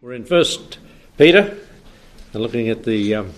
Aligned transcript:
We're 0.00 0.12
in 0.12 0.24
First 0.24 0.78
Peter 1.16 1.58
and 2.32 2.40
looking 2.40 2.68
at 2.68 2.84
the 2.84 3.16
um, 3.16 3.32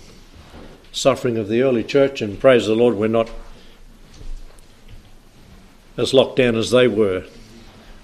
suffering 0.93 1.39
of 1.39 1.49
the 1.49 1.63
early 1.63 1.83
church, 1.83 2.21
and 2.21 2.39
praise 2.39 2.67
the 2.67 2.75
Lord, 2.75 2.97
we're 2.97 3.09
not 3.09 3.31
as 5.97 6.13
locked 6.13 6.37
down 6.37 6.57
as 6.57 6.71
they 6.71 6.87
were. 6.87 7.25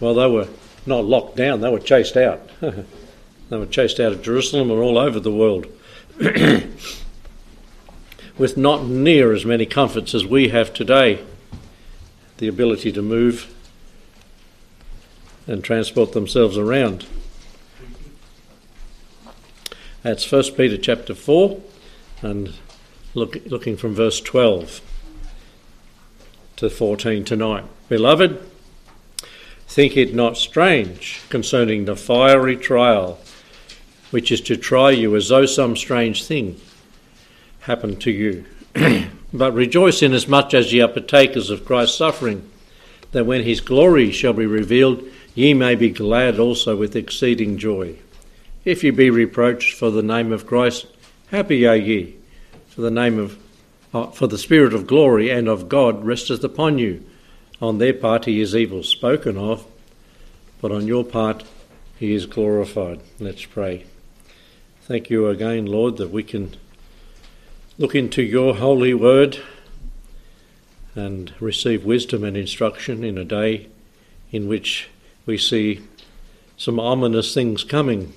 Well, 0.01 0.15
they 0.15 0.27
were 0.27 0.49
not 0.87 1.05
locked 1.05 1.37
down; 1.37 1.61
they 1.61 1.69
were 1.69 1.79
chased 1.79 2.17
out. 2.17 2.49
they 2.61 3.59
were 3.59 3.67
chased 3.67 4.01
out 4.01 4.13
of 4.13 4.23
Jerusalem 4.23 4.71
and 4.71 4.81
all 4.81 4.97
over 4.97 5.21
the 5.21 5.31
world, 5.31 5.67
with 8.39 8.57
not 8.57 8.87
near 8.87 9.35
as 9.35 9.45
many 9.45 9.67
comforts 9.67 10.15
as 10.15 10.25
we 10.25 10.49
have 10.49 10.73
today. 10.73 11.23
The 12.39 12.49
ability 12.49 12.91
to 12.93 13.03
move 13.03 13.55
and 15.47 15.63
transport 15.63 16.13
themselves 16.13 16.57
around. 16.57 17.05
That's 20.07 20.31
1 20.31 20.55
Peter 20.57 20.77
chapter 20.77 21.17
4 21.17 21.61
and 22.23 22.53
look, 23.15 23.39
looking 23.47 23.77
from 23.77 23.93
verse 23.93 24.21
12 24.21 24.81
to 26.55 26.71
14 26.71 27.25
tonight. 27.25 27.65
Beloved, 27.89 28.41
think 29.67 29.97
it 29.97 30.15
not 30.15 30.37
strange 30.37 31.23
concerning 31.29 31.87
the 31.87 31.97
fiery 31.97 32.57
trial 32.57 33.19
which 34.13 34.31
is 34.31 34.41
to 34.43 34.57
try 34.57 34.93
you 34.93 35.17
as 35.17 35.31
though 35.31 35.45
some 35.45 35.77
strange 35.77 36.25
thing 36.25 36.61
happened 37.63 38.01
to 38.03 38.13
you. 38.13 38.45
but 39.33 39.53
rejoice 39.55 40.03
inasmuch 40.03 40.55
as 40.55 40.73
ye 40.73 40.81
are 40.81 40.87
partakers 40.87 41.51
of 41.51 41.65
Christ's 41.65 41.99
suffering, 41.99 42.49
that 43.11 43.27
when 43.27 43.43
his 43.43 43.61
glory 43.61 44.13
shall 44.13 44.35
be 44.35 44.47
revealed, 44.47 45.03
ye 45.35 45.53
may 45.53 45.75
be 45.75 45.91
glad 45.91 46.39
also 46.39 46.77
with 46.77 46.95
exceeding 46.95 47.59
joy. 47.59 47.97
If 48.67 48.83
ye 48.83 48.91
be 48.91 49.11
reproached 49.11 49.75
for 49.75 49.93
the 49.93 50.03
name 50.03 50.33
of 50.33 50.45
Christ, 50.45 50.89
happy 51.31 51.65
are 51.69 51.77
ye, 51.77 52.17
for 52.69 52.81
the 52.81 52.91
name 52.91 53.17
of 53.17 53.39
uh, 53.95 54.09
for 54.09 54.27
the 54.27 54.37
spirit 54.37 54.75
of 54.75 54.89
glory 54.89 55.31
and 55.31 55.47
of 55.47 55.69
God 55.69 56.05
resteth 56.05 56.43
upon 56.43 56.77
you. 56.77 57.05
On 57.63 57.79
their 57.79 57.95
part 57.95 58.25
he 58.25 58.41
is 58.41 58.57
evil 58.57 58.83
spoken 58.83 59.39
of, 59.39 59.65
but 60.61 60.73
on 60.73 60.89
your 60.89 61.05
part 61.05 61.45
he 61.97 62.13
is 62.13 62.27
glorified. 62.27 63.01
Let's 63.21 63.45
pray. 63.45 63.85
Thank 64.83 65.11
you 65.11 65.29
again, 65.29 65.67
Lord, 65.67 65.97
that 65.99 66.11
we 66.11 66.25
can 66.25 66.57
look 67.79 67.95
into 67.95 68.23
your 68.25 68.57
holy 68.57 68.95
word 68.95 69.39
and 70.97 71.33
receive 71.39 71.85
wisdom 71.85 72.25
and 72.25 72.37
instruction 72.37 73.05
in 73.05 73.17
a 73.17 73.25
day 73.25 73.69
in 74.33 74.49
which 74.49 74.89
we 75.25 75.39
see 75.39 75.83
some 76.57 76.81
ominous 76.81 77.33
things 77.33 77.63
coming 77.63 78.13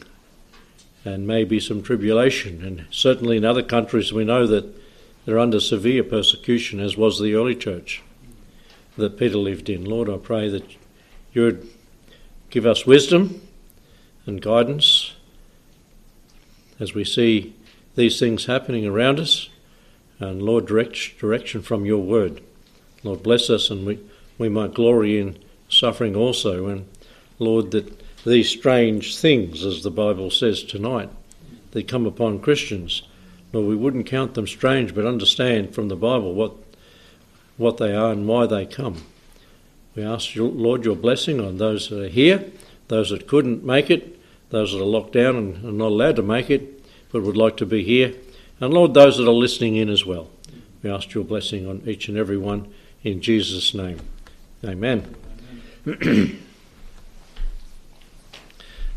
and 1.06 1.26
maybe 1.26 1.60
some 1.60 1.82
tribulation. 1.82 2.64
And 2.64 2.86
certainly 2.92 3.38
in 3.38 3.46
other 3.46 3.64
countries, 3.64 4.12
we 4.12 4.26
know 4.26 4.46
that 4.48 4.66
they're 5.26 5.40
under 5.40 5.60
severe 5.60 6.04
persecution, 6.04 6.80
as 6.80 6.98
was 6.98 7.20
the 7.20 7.36
early 7.36 7.56
church 7.56 8.02
that 8.98 9.18
Peter 9.18 9.38
lived 9.38 9.70
in. 9.70 9.86
Lord, 9.86 10.10
I 10.10 10.18
pray 10.18 10.50
that 10.50 10.66
you 11.34 11.44
would 11.44 11.68
give 12.50 12.66
us 12.66 12.86
wisdom 12.86 13.42
and 14.26 14.42
guidance 14.42 15.14
as 16.80 16.94
we 16.94 17.04
see 17.04 17.56
these 17.96 18.20
things 18.20 18.46
happening 18.46 18.86
around 18.86 19.20
us. 19.20 19.50
And 20.20 20.42
Lord, 20.42 20.66
direct 20.66 21.18
direction 21.20 21.62
from 21.62 21.86
your 21.86 22.04
word. 22.04 22.42
Lord, 23.04 23.24
bless 23.24 23.50
us 23.50 23.70
and 23.70 23.86
we, 23.86 24.00
we 24.38 24.50
might 24.50 24.74
glory 24.74 25.20
in 25.20 25.38
suffering 25.70 26.16
also. 26.16 26.68
And 26.68 26.88
Lord, 27.38 27.72
that 27.72 28.02
these 28.26 28.50
strange 28.50 29.18
things, 29.18 29.64
as 29.64 29.84
the 29.84 29.92
Bible 29.92 30.30
says 30.30 30.64
tonight, 30.64 31.10
that 31.72 31.88
come 31.88 32.06
upon 32.06 32.40
Christians. 32.40 33.04
Well, 33.52 33.64
we 33.64 33.76
wouldn't 33.76 34.06
count 34.06 34.34
them 34.34 34.48
strange, 34.48 34.94
but 34.94 35.06
understand 35.06 35.74
from 35.74 35.88
the 35.88 35.96
Bible 35.96 36.34
what 36.34 36.54
what 37.58 37.78
they 37.78 37.94
are 37.94 38.14
and 38.14 38.26
why 38.26 38.46
they 38.46 38.66
come. 38.66 39.04
We 39.94 40.04
ask, 40.04 40.32
Lord, 40.36 40.86
your 40.86 40.96
blessing 40.96 41.42
on 41.42 41.58
those 41.58 41.90
that 41.90 42.02
are 42.02 42.08
here, 42.08 42.46
those 42.88 43.10
that 43.10 43.28
couldn't 43.28 43.66
make 43.66 43.90
it, 43.90 44.18
those 44.50 44.72
that 44.72 44.82
are 44.82 44.86
locked 44.86 45.12
down 45.12 45.36
and 45.36 45.66
are 45.66 45.72
not 45.72 45.88
allowed 45.88 46.16
to 46.16 46.22
make 46.22 46.50
it, 46.50 46.82
but 47.12 47.24
would 47.24 47.36
like 47.36 47.58
to 47.58 47.66
be 47.66 47.84
here, 47.84 48.14
and 48.62 48.74
Lord, 48.74 48.94
those 48.94 49.18
that 49.18 49.28
are 49.28 49.34
listening 49.34 49.76
in 49.76 49.90
as 49.90 50.06
well. 50.06 50.30
We 50.84 50.90
ask 50.90 51.14
your 51.14 51.24
blessing 51.24 51.68
on 51.68 51.82
each 51.86 52.08
and 52.08 52.18
every 52.18 52.38
one 52.38 52.72
in 53.04 53.22
Jesus' 53.22 53.74
name. 53.74 54.00
Amen. 54.64 55.16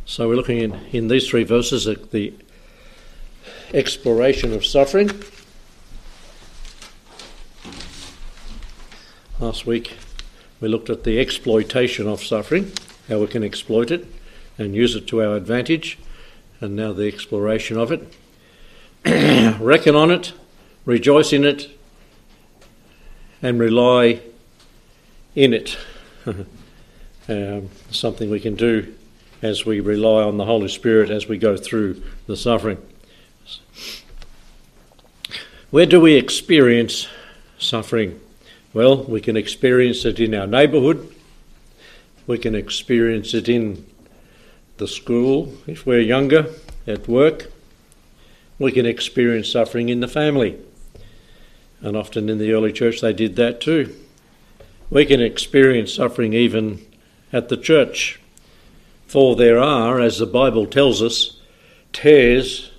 So 0.04 0.28
we're 0.28 0.34
looking 0.34 0.58
in, 0.58 0.74
in 0.92 1.08
these 1.08 1.28
three 1.28 1.44
verses 1.44 1.86
at 1.86 2.10
the 2.10 2.34
exploration 3.72 4.52
of 4.52 4.66
suffering. 4.66 5.10
Last 9.38 9.64
week 9.64 9.96
we 10.60 10.68
looked 10.68 10.90
at 10.90 11.04
the 11.04 11.20
exploitation 11.20 12.08
of 12.08 12.22
suffering, 12.22 12.72
how 13.08 13.20
we 13.20 13.28
can 13.28 13.44
exploit 13.44 13.92
it 13.92 14.06
and 14.58 14.74
use 14.74 14.96
it 14.96 15.06
to 15.06 15.22
our 15.22 15.36
advantage, 15.36 15.98
and 16.60 16.74
now 16.74 16.92
the 16.92 17.06
exploration 17.06 17.78
of 17.78 17.92
it. 17.92 18.12
Reckon 19.60 19.94
on 19.94 20.10
it, 20.10 20.32
rejoice 20.84 21.32
in 21.32 21.44
it, 21.44 21.70
and 23.40 23.58
rely 23.58 24.20
in 25.36 25.54
it. 25.54 25.78
um, 27.28 27.70
something 27.90 28.28
we 28.28 28.40
can 28.40 28.56
do 28.56 28.94
as 29.42 29.66
we 29.66 29.80
rely 29.80 30.22
on 30.22 30.36
the 30.36 30.44
Holy 30.44 30.68
Spirit 30.68 31.10
as 31.10 31.26
we 31.26 31.36
go 31.36 31.56
through 31.56 32.00
the 32.26 32.36
suffering. 32.36 32.78
Where 35.70 35.86
do 35.86 36.00
we 36.00 36.14
experience 36.14 37.08
suffering? 37.58 38.20
Well, 38.72 39.04
we 39.04 39.20
can 39.20 39.36
experience 39.36 40.04
it 40.04 40.20
in 40.20 40.34
our 40.34 40.46
neighbourhood, 40.46 41.12
we 42.26 42.38
can 42.38 42.54
experience 42.54 43.34
it 43.34 43.48
in 43.48 43.84
the 44.78 44.86
school 44.86 45.52
if 45.66 45.84
we're 45.84 46.00
younger, 46.00 46.46
at 46.86 47.08
work, 47.08 47.50
we 48.58 48.72
can 48.72 48.86
experience 48.86 49.50
suffering 49.50 49.88
in 49.88 50.00
the 50.00 50.08
family. 50.08 50.58
And 51.80 51.96
often 51.96 52.28
in 52.28 52.38
the 52.38 52.52
early 52.52 52.72
church 52.72 53.00
they 53.00 53.12
did 53.12 53.36
that 53.36 53.60
too. 53.60 53.94
We 54.88 55.04
can 55.04 55.20
experience 55.20 55.94
suffering 55.94 56.32
even 56.32 56.84
at 57.32 57.48
the 57.48 57.56
church. 57.56 58.21
For 59.12 59.36
there 59.36 59.58
are, 59.58 60.00
as 60.00 60.16
the 60.16 60.24
Bible 60.24 60.64
tells 60.64 61.02
us, 61.02 61.36
tares 61.92 62.70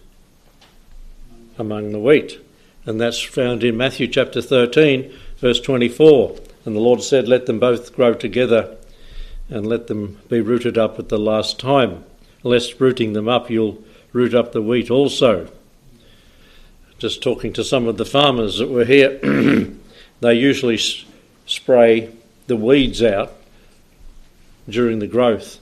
among 1.60 1.92
the 1.92 2.00
wheat. 2.00 2.40
And 2.88 3.00
that's 3.00 3.22
found 3.22 3.64
in 3.64 3.78
Matthew 3.78 4.08
chapter 4.08 4.42
13, 4.42 5.14
verse 5.38 5.60
24. 5.60 6.36
And 6.66 6.76
the 6.76 6.80
Lord 6.80 7.04
said, 7.04 7.28
Let 7.28 7.46
them 7.46 7.60
both 7.60 7.96
grow 7.96 8.16
together 8.16 8.76
and 9.48 9.68
let 9.68 9.86
them 9.86 10.22
be 10.28 10.42
rooted 10.42 10.76
up 10.76 10.98
at 10.98 11.10
the 11.10 11.20
last 11.20 11.60
time, 11.60 12.04
lest 12.42 12.80
rooting 12.80 13.14
them 13.14 13.30
up 13.30 13.52
you'll 13.52 13.84
root 14.12 14.34
up 14.34 14.54
the 14.54 14.62
wheat 14.64 14.90
also. 14.90 15.52
Just 16.98 17.22
talking 17.22 17.54
to 17.54 17.64
some 17.64 17.88
of 17.88 17.98
the 17.98 18.06
farmers 18.06 18.58
that 18.58 18.72
were 18.72 18.86
here, 18.86 19.20
they 20.20 20.34
usually 20.34 20.80
spray 21.46 22.12
the 22.48 22.56
weeds 22.56 23.04
out 23.04 23.34
during 24.68 24.98
the 24.98 25.06
growth 25.06 25.60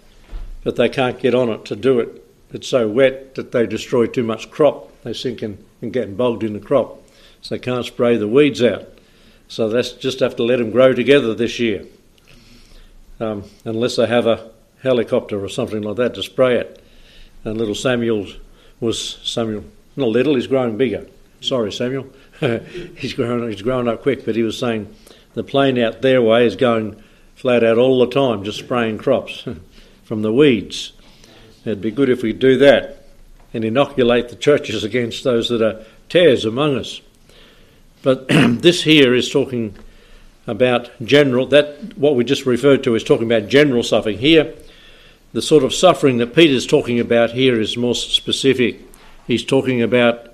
but 0.64 0.76
they 0.76 0.90
can't 0.90 1.20
get 1.20 1.36
on 1.36 1.50
it 1.50 1.66
to 1.66 1.76
do 1.76 2.00
it. 2.00 2.24
It's 2.52 2.68
so 2.68 2.88
wet 2.88 3.36
that 3.36 3.52
they 3.52 3.66
destroy 3.66 4.08
too 4.08 4.24
much 4.24 4.52
crop. 4.52 4.92
They 5.04 5.14
sink 5.14 5.42
in 5.42 5.64
and 5.82 5.94
get 5.94 6.18
bogged 6.18 6.44
in 6.44 6.54
the 6.54 6.60
crop. 6.60 7.02
So 7.42 7.56
they 7.56 7.60
can't 7.60 7.86
spray 7.86 8.18
the 8.18 8.28
weeds 8.28 8.62
out. 8.62 8.88
So 9.48 9.70
they 9.70 9.82
just 9.82 10.20
have 10.20 10.36
to 10.38 10.44
let 10.44 10.60
them 10.60 10.72
grow 10.72 10.94
together 10.94 11.34
this 11.34 11.60
year. 11.60 11.86
Um, 13.20 13.44
unless 13.66 13.96
they 13.96 14.08
have 14.08 14.28
a 14.28 14.52
helicopter 14.82 15.44
or 15.44 15.50
something 15.50 15.82
like 15.82 15.98
that 15.98 16.16
to 16.16 16.24
spray 16.24 16.58
it. 16.58 16.82
And 17.44 17.58
little 17.58 17.76
Samuel 17.76 18.28
was 18.80 19.20
Samuel, 19.24 19.64
not 19.96 20.10
little, 20.10 20.36
he's 20.36 20.48
growing 20.48 20.78
bigger. 20.78 21.08
Sorry, 21.40 21.72
Samuel. 21.72 22.08
he's 22.98 23.14
grown 23.14 23.50
he's 23.50 23.62
grown 23.62 23.88
up 23.88 24.02
quick, 24.02 24.26
but 24.26 24.36
he 24.36 24.44
was 24.44 24.58
saying 24.58 24.94
the 25.34 25.44
plane 25.44 25.78
out 25.80 26.02
their 26.02 26.22
way 26.22 26.46
is 26.46 26.56
going 26.56 27.02
flat 27.36 27.64
out 27.64 27.78
all 27.78 28.00
the 28.00 28.08
time, 28.08 28.44
just 28.44 28.60
spraying 28.60 28.98
crops. 28.98 29.46
from 30.12 30.24
the 30.24 30.34
weeds. 30.34 30.92
It'd 31.64 31.80
be 31.80 31.90
good 31.90 32.10
if 32.10 32.22
we 32.22 32.34
do 32.34 32.58
that 32.58 33.06
and 33.54 33.64
inoculate 33.64 34.28
the 34.28 34.36
churches 34.36 34.84
against 34.84 35.24
those 35.24 35.48
that 35.48 35.62
are 35.62 35.86
tares 36.10 36.44
among 36.44 36.78
us. 36.78 37.00
But 38.04 38.28
this 38.28 38.84
here 38.84 39.16
is 39.16 39.32
talking 39.32 39.74
about 40.46 40.92
general, 41.02 41.46
that 41.46 41.98
what 41.98 42.18
we 42.18 42.26
just 42.26 42.46
referred 42.46 42.84
to 42.84 42.96
is 42.96 43.06
talking 43.06 43.32
about 43.32 43.50
general 43.50 43.84
suffering. 43.84 44.18
Here, 44.18 44.54
the 45.32 45.42
sort 45.42 45.64
of 45.64 45.74
suffering 45.74 46.18
that 46.18 46.36
Peter's 46.36 46.68
talking 46.68 47.00
about 47.00 47.32
here 47.32 47.58
is 47.58 47.78
more 47.78 47.96
specific. 47.96 48.82
He's 49.26 49.46
talking 49.46 49.82
about 49.82 50.34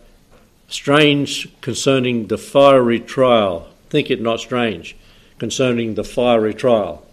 strange 0.70 1.50
concerning 1.62 2.30
the 2.30 2.40
fiery 2.40 3.00
trial. 3.00 3.70
Think 3.92 4.10
it 4.10 4.24
not 4.24 4.40
strange 4.40 4.96
concerning 5.38 5.94
the 5.94 6.04
fiery 6.04 6.56
trial 6.56 7.07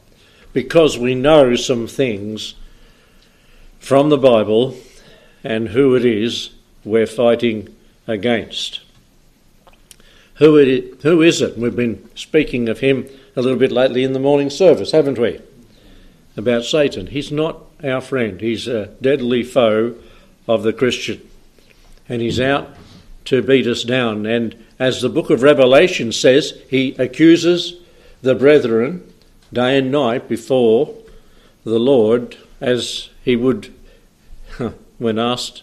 because 0.55 0.97
we 0.97 1.15
know 1.15 1.55
some 1.57 1.87
things 1.87 2.55
from 3.81 4.09
the 4.09 4.17
Bible 4.17 4.75
and 5.43 5.69
who 5.69 5.95
it 5.95 6.07
is 6.07 6.51
we're 6.85 7.07
fighting 7.07 7.75
against. 8.07 8.81
Who, 10.37 10.57
it, 10.57 11.03
who 11.03 11.21
is 11.21 11.43
it? 11.43 11.59
We've 11.59 11.77
been 11.77 12.09
speaking 12.15 12.69
of 12.69 12.81
him 12.81 13.07
a 13.37 13.43
little 13.43 13.59
bit 13.59 13.73
lately 13.73 14.05
in 14.05 14.15
the 14.15 14.21
morning 14.21 14.49
service, 14.49 14.93
haven't 14.93 15.19
we? 15.19 15.41
About 16.37 16.65
Satan. 16.65 17.09
He's 17.09 17.31
not 17.31 17.59
our 17.83 18.01
friend, 18.01 18.41
he's 18.41 18.67
a 18.67 18.87
deadly 19.03 19.43
foe 19.43 19.95
of 20.49 20.63
the 20.63 20.73
Christian. 20.73 21.21
And 22.09 22.23
he's 22.23 22.41
out 22.41 22.75
to 23.27 23.43
beat 23.43 23.67
us 23.67 23.83
down. 23.83 24.25
And 24.25 24.57
as 24.79 25.03
the 25.03 25.09
book 25.09 25.31
of 25.31 25.43
Revelation 25.43 26.13
says, 26.13 26.59
he 26.69 26.95
accuses 26.97 27.75
the 28.23 28.35
brethren 28.35 29.14
day 29.55 29.79
and 29.79 29.91
night 29.91 30.29
before 30.29 30.95
the 31.65 31.79
Lord 31.79 32.37
as 32.61 33.09
he 33.25 33.37
would 33.37 33.73
when 34.99 35.19
asked 35.19 35.63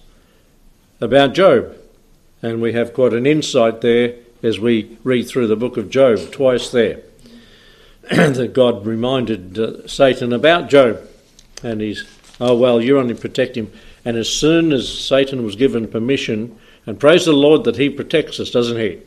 about 0.99 1.33
Job. 1.33 1.77
And 2.41 2.61
we 2.61 2.73
have 2.73 2.93
quite 2.93 3.13
an 3.13 3.25
insight 3.25 3.81
there 3.81 4.15
as 4.41 4.59
we 4.59 4.97
read 5.03 5.27
through 5.27 5.47
the 5.47 5.55
book 5.55 5.77
of 5.77 5.89
Job, 5.89 6.31
twice 6.31 6.71
there, 6.71 7.01
that 8.09 8.53
God 8.53 8.85
reminded 8.85 9.59
uh, 9.59 9.87
Satan 9.87 10.33
about 10.33 10.69
Job. 10.69 11.07
And 11.61 11.81
he's, 11.81 12.03
oh, 12.39 12.55
well, 12.55 12.81
you 12.81 12.97
only 12.97 13.13
protect 13.13 13.55
him. 13.55 13.71
And 14.03 14.17
as 14.17 14.27
soon 14.27 14.71
as 14.71 14.89
Satan 14.89 15.45
was 15.45 15.55
given 15.55 15.87
permission, 15.87 16.57
and 16.87 16.99
praise 16.99 17.25
the 17.25 17.33
Lord 17.33 17.63
that 17.65 17.77
he 17.77 17.91
protects 17.91 18.39
us, 18.39 18.49
doesn't 18.49 18.79
he? 18.79 18.99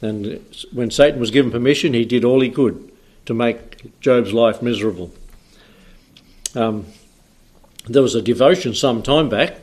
And 0.00 0.44
when 0.72 0.92
Satan 0.92 1.18
was 1.18 1.32
given 1.32 1.50
permission, 1.50 1.94
he 1.94 2.04
did 2.04 2.24
all 2.24 2.40
he 2.40 2.50
could 2.50 2.92
to 3.26 3.34
make 3.34 4.00
Job's 4.00 4.32
life 4.32 4.62
miserable. 4.62 5.12
Um, 6.54 6.86
there 7.88 8.02
was 8.02 8.14
a 8.14 8.22
devotion 8.22 8.74
some 8.74 9.02
time 9.02 9.28
back 9.28 9.56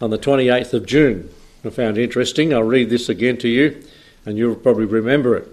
on 0.00 0.10
the 0.10 0.18
28th 0.18 0.74
of 0.74 0.86
June. 0.86 1.30
I 1.64 1.70
found 1.70 1.96
interesting. 1.96 2.52
I'll 2.52 2.62
read 2.62 2.90
this 2.90 3.08
again 3.08 3.38
to 3.38 3.48
you, 3.48 3.82
and 4.26 4.36
you'll 4.36 4.54
probably 4.54 4.84
remember 4.84 5.36
it. 5.36 5.48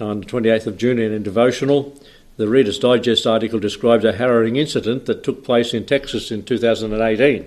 On 0.00 0.20
the 0.20 0.26
28th 0.26 0.66
of 0.66 0.78
June, 0.78 0.98
in 0.98 1.12
a 1.12 1.18
devotional, 1.18 1.98
the 2.36 2.48
Reader's 2.48 2.78
Digest 2.78 3.26
article 3.26 3.58
describes 3.58 4.04
a 4.04 4.14
harrowing 4.14 4.56
incident 4.56 5.06
that 5.06 5.22
took 5.22 5.44
place 5.44 5.72
in 5.72 5.86
Texas 5.86 6.30
in 6.30 6.44
2018. 6.44 7.46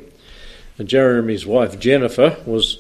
And 0.77 0.88
Jeremy's 0.88 1.45
wife 1.45 1.80
Jennifer 1.80 2.38
was 2.45 2.80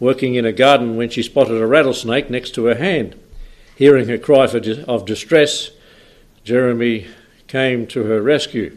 working 0.00 0.34
in 0.34 0.44
a 0.44 0.52
garden 0.52 0.96
when 0.96 1.10
she 1.10 1.22
spotted 1.22 1.60
a 1.60 1.66
rattlesnake 1.66 2.30
next 2.30 2.54
to 2.54 2.64
her 2.66 2.74
hand. 2.74 3.14
Hearing 3.76 4.08
her 4.08 4.18
cry 4.18 4.44
of 4.44 5.04
distress, 5.04 5.70
Jeremy 6.44 7.08
came 7.48 7.86
to 7.88 8.04
her 8.04 8.22
rescue. 8.22 8.76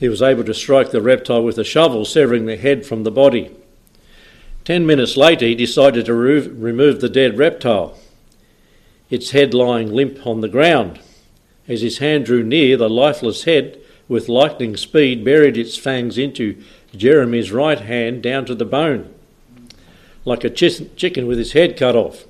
He 0.00 0.08
was 0.08 0.22
able 0.22 0.44
to 0.44 0.54
strike 0.54 0.90
the 0.90 1.02
reptile 1.02 1.44
with 1.44 1.58
a 1.58 1.64
shovel, 1.64 2.04
severing 2.04 2.46
the 2.46 2.56
head 2.56 2.86
from 2.86 3.04
the 3.04 3.10
body. 3.10 3.54
Ten 4.64 4.86
minutes 4.86 5.16
later, 5.16 5.44
he 5.44 5.54
decided 5.54 6.06
to 6.06 6.14
remove 6.14 7.00
the 7.00 7.08
dead 7.08 7.36
reptile, 7.36 7.98
its 9.10 9.32
head 9.32 9.52
lying 9.52 9.92
limp 9.92 10.26
on 10.26 10.40
the 10.40 10.48
ground. 10.48 10.98
As 11.68 11.82
his 11.82 11.98
hand 11.98 12.24
drew 12.24 12.42
near, 12.42 12.76
the 12.76 12.88
lifeless 12.88 13.44
head, 13.44 13.78
with 14.08 14.28
lightning 14.28 14.76
speed, 14.76 15.24
buried 15.24 15.56
its 15.56 15.76
fangs 15.76 16.16
into 16.16 16.62
Jeremy's 16.96 17.52
right 17.52 17.80
hand 17.80 18.22
down 18.22 18.46
to 18.46 18.54
the 18.54 18.64
bone, 18.64 19.12
like 20.24 20.44
a 20.44 20.50
chicken 20.50 21.26
with 21.26 21.38
its 21.38 21.52
head 21.52 21.76
cut 21.76 21.94
off. 21.96 22.24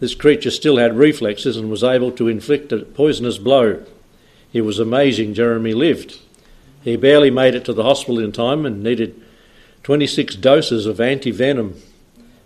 This 0.00 0.14
creature 0.14 0.50
still 0.50 0.78
had 0.78 0.96
reflexes 0.96 1.56
and 1.56 1.70
was 1.70 1.84
able 1.84 2.10
to 2.12 2.28
inflict 2.28 2.72
a 2.72 2.78
poisonous 2.78 3.36
blow. 3.38 3.84
It 4.52 4.62
was 4.62 4.78
amazing 4.78 5.34
Jeremy 5.34 5.74
lived. 5.74 6.18
He 6.82 6.96
barely 6.96 7.30
made 7.30 7.54
it 7.54 7.64
to 7.66 7.74
the 7.74 7.82
hospital 7.82 8.18
in 8.18 8.32
time 8.32 8.64
and 8.64 8.82
needed 8.82 9.20
26 9.82 10.36
doses 10.36 10.86
of 10.86 11.00
anti 11.00 11.30
venom. 11.30 11.80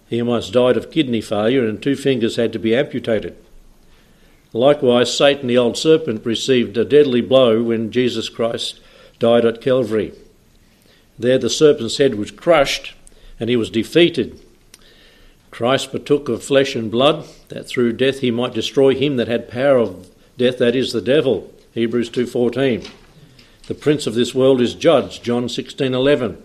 He 0.08 0.20
almost 0.20 0.52
died 0.52 0.76
of 0.76 0.90
kidney 0.90 1.20
failure 1.20 1.66
and 1.66 1.80
two 1.80 1.96
fingers 1.96 2.36
had 2.36 2.52
to 2.52 2.58
be 2.58 2.74
amputated. 2.74 3.36
Likewise, 4.52 5.16
Satan, 5.16 5.46
the 5.48 5.58
old 5.58 5.76
serpent, 5.76 6.26
received 6.26 6.76
a 6.76 6.84
deadly 6.84 7.20
blow 7.20 7.62
when 7.62 7.90
Jesus 7.90 8.28
Christ 8.28 8.80
died 9.18 9.44
at 9.44 9.60
Calvary. 9.60 10.12
There, 11.18 11.38
the 11.38 11.50
serpent's 11.50 11.98
head 11.98 12.16
was 12.16 12.30
crushed 12.30 12.94
and 13.38 13.48
he 13.48 13.56
was 13.56 13.70
defeated. 13.70 14.40
Christ 15.54 15.92
partook 15.92 16.28
of 16.28 16.42
flesh 16.42 16.74
and 16.74 16.90
blood, 16.90 17.28
that 17.46 17.68
through 17.68 17.92
death 17.92 18.18
he 18.18 18.32
might 18.32 18.54
destroy 18.54 18.92
him 18.92 19.14
that 19.18 19.28
had 19.28 19.48
power 19.48 19.78
of 19.78 20.10
death, 20.36 20.58
that 20.58 20.74
is, 20.74 20.92
the 20.92 21.00
devil. 21.00 21.48
Hebrews 21.74 22.10
2.14. 22.10 22.90
The 23.68 23.74
prince 23.76 24.08
of 24.08 24.14
this 24.14 24.34
world 24.34 24.60
is 24.60 24.74
judged, 24.74 25.22
John 25.22 25.44
16.11, 25.44 26.38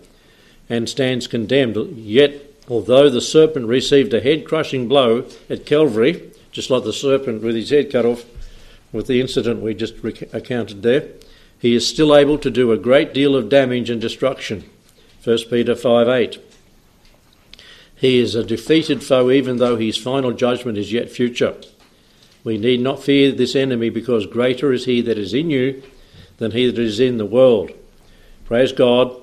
and 0.68 0.88
stands 0.88 1.26
condemned. 1.26 1.76
Yet, 1.96 2.54
although 2.68 3.10
the 3.10 3.20
serpent 3.20 3.66
received 3.66 4.14
a 4.14 4.20
head-crushing 4.20 4.86
blow 4.86 5.26
at 5.48 5.66
Calvary, 5.66 6.30
just 6.52 6.70
like 6.70 6.84
the 6.84 6.92
serpent 6.92 7.42
with 7.42 7.56
his 7.56 7.70
head 7.70 7.90
cut 7.90 8.06
off 8.06 8.24
with 8.92 9.08
the 9.08 9.20
incident 9.20 9.60
we 9.60 9.74
just 9.74 9.94
recounted 10.04 10.84
there, 10.84 11.08
he 11.58 11.74
is 11.74 11.84
still 11.84 12.14
able 12.14 12.38
to 12.38 12.48
do 12.48 12.70
a 12.70 12.78
great 12.78 13.12
deal 13.12 13.34
of 13.34 13.48
damage 13.48 13.90
and 13.90 14.00
destruction. 14.00 14.70
1 15.24 15.36
Peter 15.50 15.74
5.8 15.74 16.49
he 18.00 18.18
is 18.18 18.34
a 18.34 18.42
defeated 18.42 19.04
foe, 19.04 19.30
even 19.30 19.58
though 19.58 19.76
his 19.76 19.98
final 19.98 20.32
judgment 20.32 20.78
is 20.78 20.90
yet 20.90 21.10
future. 21.10 21.54
We 22.42 22.56
need 22.56 22.80
not 22.80 23.02
fear 23.02 23.30
this 23.30 23.54
enemy 23.54 23.90
because 23.90 24.24
greater 24.24 24.72
is 24.72 24.86
he 24.86 25.02
that 25.02 25.18
is 25.18 25.34
in 25.34 25.50
you 25.50 25.82
than 26.38 26.52
he 26.52 26.70
that 26.70 26.78
is 26.78 26.98
in 26.98 27.18
the 27.18 27.26
world. 27.26 27.72
Praise 28.46 28.72
God 28.72 29.14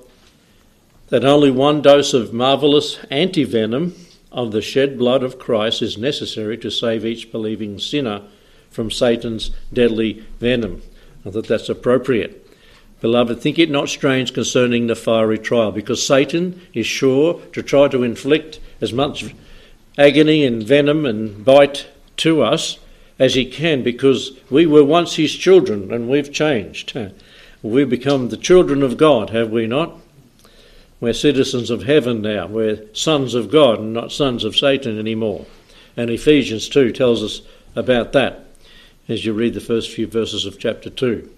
that 1.09 1.25
only 1.25 1.49
one 1.49 1.81
dose 1.81 2.13
of 2.13 2.33
marvellous 2.33 2.97
antivenom 3.09 3.97
of 4.31 4.51
the 4.51 4.61
shed 4.61 4.99
blood 4.99 5.23
of 5.23 5.39
Christ 5.39 5.81
is 5.81 5.97
necessary 5.97 6.57
to 6.59 6.69
save 6.69 7.03
each 7.03 7.31
believing 7.31 7.79
sinner 7.79 8.21
from 8.69 8.91
Satan's 8.91 9.49
deadly 9.73 10.23
venom. 10.39 10.83
I 11.25 11.31
thought 11.31 11.47
that's 11.47 11.69
appropriate. 11.69 12.47
Beloved, 13.01 13.41
think 13.41 13.57
it 13.57 13.71
not 13.71 13.89
strange 13.89 14.33
concerning 14.33 14.85
the 14.85 14.95
fiery 14.95 15.39
trial, 15.39 15.71
because 15.71 16.05
Satan 16.05 16.61
is 16.73 16.85
sure 16.85 17.41
to 17.53 17.63
try 17.63 17.87
to 17.87 18.03
inflict 18.03 18.59
as 18.81 18.93
much 18.93 19.33
agony 19.97 20.45
and 20.45 20.63
venom 20.63 21.05
and 21.05 21.43
bite 21.43 21.87
to 22.17 22.41
us 22.41 22.79
as 23.19 23.33
he 23.33 23.45
can, 23.45 23.81
because 23.83 24.37
we 24.49 24.65
were 24.65 24.83
once 24.83 25.15
his 25.15 25.35
children 25.35 25.91
and 25.91 26.07
we've 26.07 26.31
changed. 26.31 26.95
We've 27.63 27.89
become 27.89 28.29
the 28.29 28.37
children 28.37 28.83
of 28.83 28.97
God, 28.97 29.31
have 29.31 29.49
we 29.49 29.65
not? 29.65 29.97
We're 30.99 31.13
citizens 31.13 31.69
of 31.69 31.83
heaven 31.83 32.21
now. 32.21 32.47
We're 32.47 32.83
sons 32.93 33.33
of 33.33 33.51
God 33.51 33.79
and 33.79 33.93
not 33.93 34.11
sons 34.11 34.43
of 34.43 34.55
Satan 34.55 34.97
anymore. 34.99 35.45
And 35.95 36.09
Ephesians 36.09 36.69
2 36.69 36.91
tells 36.91 37.23
us 37.23 37.41
about 37.75 38.13
that 38.13 38.45
as 39.07 39.25
you 39.25 39.33
read 39.33 39.53
the 39.53 39.61
first 39.61 39.91
few 39.91 40.07
verses 40.07 40.45
of 40.45 40.59
chapter 40.59 40.89
2. 40.89 41.29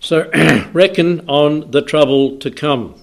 So 0.00 0.30
reckon 0.72 1.28
on 1.28 1.70
the 1.70 1.82
trouble 1.82 2.38
to 2.38 2.50
come 2.50 2.94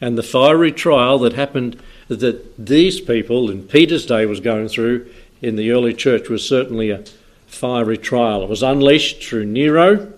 and 0.00 0.16
the 0.16 0.22
fiery 0.22 0.72
trial 0.72 1.18
that 1.20 1.34
happened 1.34 1.80
that 2.16 2.56
these 2.66 3.00
people 3.00 3.50
in 3.50 3.62
Peter's 3.62 4.04
day 4.04 4.26
was 4.26 4.40
going 4.40 4.68
through 4.68 5.08
in 5.40 5.56
the 5.56 5.70
early 5.70 5.94
church 5.94 6.28
was 6.28 6.46
certainly 6.46 6.90
a 6.90 7.04
fiery 7.46 7.98
trial. 7.98 8.42
It 8.42 8.48
was 8.48 8.62
unleashed 8.62 9.22
through 9.22 9.46
Nero. 9.46 10.12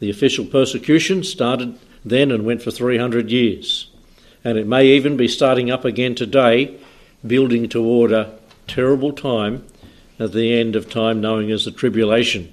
The 0.00 0.10
official 0.10 0.44
persecution 0.44 1.24
started 1.24 1.78
then 2.04 2.30
and 2.30 2.44
went 2.44 2.62
for 2.62 2.70
300 2.70 3.30
years. 3.30 3.90
And 4.44 4.58
it 4.58 4.66
may 4.66 4.86
even 4.88 5.16
be 5.16 5.28
starting 5.28 5.70
up 5.70 5.84
again 5.84 6.14
today, 6.14 6.76
building 7.26 7.68
toward 7.68 8.12
a 8.12 8.38
terrible 8.66 9.12
time 9.12 9.64
at 10.18 10.32
the 10.32 10.54
end 10.54 10.76
of 10.76 10.90
time, 10.90 11.20
knowing 11.20 11.50
as 11.50 11.64
the 11.64 11.70
tribulation. 11.70 12.52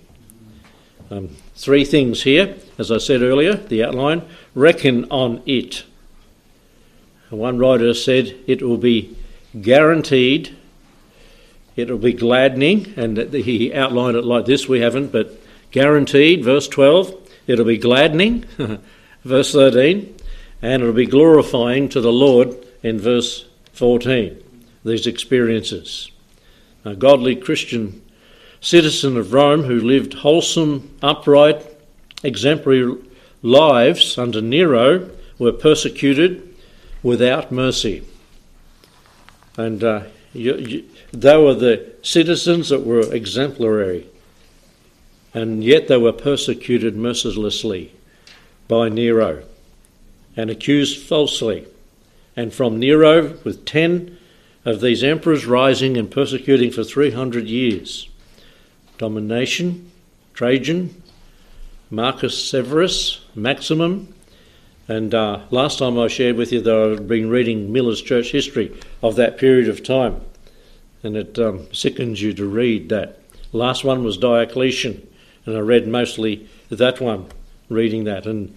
Um, 1.09 1.29
three 1.55 1.83
things 1.83 2.23
here, 2.23 2.55
as 2.77 2.89
I 2.89 2.97
said 2.97 3.21
earlier, 3.21 3.55
the 3.55 3.83
outline 3.83 4.23
reckon 4.55 5.05
on 5.11 5.43
it. 5.45 5.83
One 7.31 7.57
writer 7.57 7.93
said 7.93 8.35
it 8.45 8.61
will 8.61 8.77
be 8.77 9.15
guaranteed, 9.59 10.53
it 11.77 11.89
will 11.89 11.97
be 11.97 12.11
gladdening, 12.11 12.93
and 12.97 13.17
he 13.33 13.73
outlined 13.73 14.17
it 14.17 14.25
like 14.25 14.45
this. 14.45 14.67
We 14.67 14.81
haven't, 14.81 15.13
but 15.13 15.39
guaranteed, 15.71 16.43
verse 16.43 16.67
12, 16.67 17.15
it'll 17.47 17.63
be 17.63 17.77
gladdening, 17.77 18.45
verse 19.23 19.53
13, 19.53 20.13
and 20.61 20.83
it'll 20.83 20.93
be 20.93 21.05
glorifying 21.05 21.87
to 21.89 22.01
the 22.01 22.11
Lord 22.11 22.53
in 22.83 22.99
verse 22.99 23.45
14. 23.73 24.43
These 24.83 25.07
experiences. 25.07 26.11
A 26.83 26.95
godly 26.95 27.37
Christian 27.37 28.01
citizen 28.59 29.15
of 29.15 29.31
Rome 29.31 29.63
who 29.63 29.79
lived 29.79 30.15
wholesome, 30.15 30.97
upright, 31.01 31.65
exemplary 32.23 32.97
lives 33.41 34.17
under 34.17 34.41
Nero 34.41 35.09
were 35.39 35.53
persecuted 35.53 36.50
without 37.03 37.51
mercy. 37.51 38.03
And 39.57 39.83
uh, 39.83 40.03
you, 40.33 40.55
you, 40.57 40.89
they 41.11 41.37
were 41.37 41.53
the 41.53 41.93
citizens 42.01 42.69
that 42.69 42.85
were 42.85 43.13
exemplary, 43.13 44.07
and 45.33 45.63
yet 45.63 45.87
they 45.87 45.97
were 45.97 46.13
persecuted 46.13 46.95
mercilessly 46.95 47.93
by 48.67 48.89
Nero. 48.89 49.43
and 50.37 50.49
accused 50.49 51.05
falsely, 51.05 51.65
and 52.35 52.53
from 52.53 52.79
Nero 52.79 53.37
with 53.43 53.65
ten 53.65 54.17
of 54.63 54.79
these 54.79 55.03
emperors 55.03 55.45
rising 55.45 55.97
and 55.97 56.11
persecuting 56.11 56.71
for 56.71 56.83
300 56.83 57.47
years. 57.47 58.09
Domitian, 58.97 59.91
Trajan, 60.33 61.01
Marcus 61.89 62.49
Severus, 62.49 63.25
Maximum, 63.35 64.13
and 64.91 65.15
uh, 65.15 65.39
last 65.51 65.79
time 65.79 65.97
I 65.97 66.09
shared 66.09 66.35
with 66.35 66.51
you 66.51 66.59
that 66.59 66.75
I've 66.75 67.07
been 67.07 67.29
reading 67.29 67.71
Miller's 67.71 68.01
church 68.01 68.33
history 68.33 68.77
of 69.01 69.15
that 69.15 69.37
period 69.37 69.69
of 69.69 69.83
time, 69.83 70.19
and 71.01 71.15
it 71.15 71.39
um, 71.39 71.73
sickens 71.73 72.21
you 72.21 72.33
to 72.33 72.45
read 72.45 72.89
that. 72.89 73.19
Last 73.53 73.85
one 73.85 74.03
was 74.03 74.17
Diocletian, 74.17 75.07
and 75.45 75.55
I 75.55 75.61
read 75.61 75.87
mostly 75.87 76.49
that 76.69 76.99
one, 76.99 77.27
reading 77.69 78.03
that, 78.03 78.25
and 78.25 78.53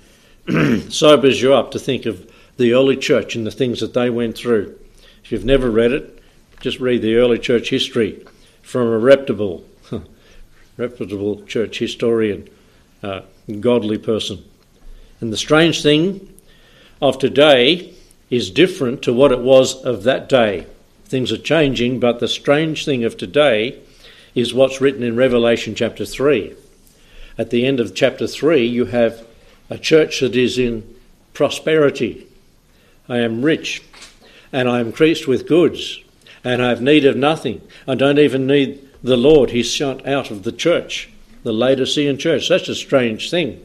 sobers 0.93 1.41
you 1.41 1.55
up 1.55 1.71
to 1.71 1.79
think 1.79 2.05
of 2.05 2.29
the 2.57 2.73
early 2.73 2.97
church 2.97 3.37
and 3.37 3.47
the 3.47 3.53
things 3.53 3.79
that 3.79 3.95
they 3.95 4.11
went 4.11 4.37
through. 4.37 4.77
If 5.23 5.31
you've 5.31 5.45
never 5.45 5.71
read 5.71 5.93
it, 5.93 6.21
just 6.61 6.81
read 6.81 7.03
the 7.03 7.15
early 7.15 7.39
church 7.39 7.71
history 7.71 8.27
from 8.61 8.89
a 8.89 8.99
reputable, 8.99 9.65
reputable 10.77 11.45
church 11.45 11.79
historian, 11.79 12.49
uh, 13.05 13.21
godly 13.61 13.99
person. 13.99 14.45
And 15.25 15.33
the 15.33 15.39
strange 15.39 15.83
thing 15.83 16.35
of 17.01 17.19
today 17.19 17.95
is 18.29 18.51
different 18.51 19.01
to 19.05 19.15
what 19.15 19.33
it 19.33 19.39
was 19.39 19.83
of 19.83 20.03
that 20.03 20.29
day. 20.29 20.67
Things 21.07 21.33
are 21.33 21.39
changing, 21.39 21.99
but 21.99 22.21
the 22.21 22.29
strange 22.29 22.85
thing 22.85 23.05
of 23.05 23.17
today 23.17 23.79
is 24.35 24.53
what's 24.53 24.83
written 24.83 25.03
in 25.03 25.17
Revelation 25.17 25.75
chapter 25.75 26.05
3. 26.05 26.55
At 27.39 27.49
the 27.49 27.65
end 27.65 27.81
of 27.81 27.95
chapter 27.95 28.27
3, 28.27 28.67
you 28.67 28.85
have 28.85 29.27
a 29.71 29.79
church 29.79 30.21
that 30.21 30.37
is 30.37 30.59
in 30.59 30.95
prosperity. 31.33 32.27
I 33.09 33.21
am 33.21 33.41
rich 33.41 33.83
and 34.53 34.69
I 34.69 34.79
am 34.79 34.89
increased 34.89 35.27
with 35.27 35.49
goods 35.49 36.01
and 36.45 36.63
I 36.63 36.69
have 36.69 36.83
need 36.83 37.07
of 37.07 37.17
nothing. 37.17 37.63
I 37.89 37.95
don't 37.95 38.19
even 38.19 38.47
need 38.47 38.87
the 39.03 39.17
Lord. 39.17 39.53
He's 39.53 39.73
shut 39.73 40.07
out 40.07 40.31
of 40.31 40.43
the 40.43 40.53
church, 40.53 41.09
the 41.45 41.53
Laodicean 41.55 42.19
church. 42.19 42.51
That's 42.51 42.69
a 42.69 42.75
strange 42.75 43.31
thing. 43.31 43.65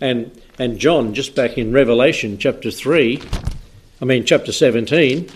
And 0.00 0.39
and 0.60 0.78
John, 0.78 1.14
just 1.14 1.34
back 1.34 1.56
in 1.56 1.72
Revelation 1.72 2.36
chapter 2.36 2.70
3, 2.70 3.22
I 4.02 4.04
mean 4.04 4.26
chapter 4.26 4.52
17, 4.52 5.26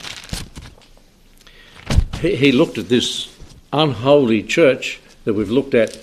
he, 2.20 2.36
he 2.36 2.52
looked 2.52 2.76
at 2.76 2.90
this 2.90 3.34
unholy 3.72 4.42
church 4.42 5.00
that 5.24 5.32
we've 5.32 5.50
looked 5.50 5.72
at 5.72 5.96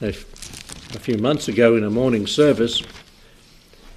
a, 0.00 0.08
a 0.08 0.98
few 0.98 1.18
months 1.18 1.46
ago 1.46 1.76
in 1.76 1.84
a 1.84 1.90
morning 1.90 2.26
service, 2.26 2.82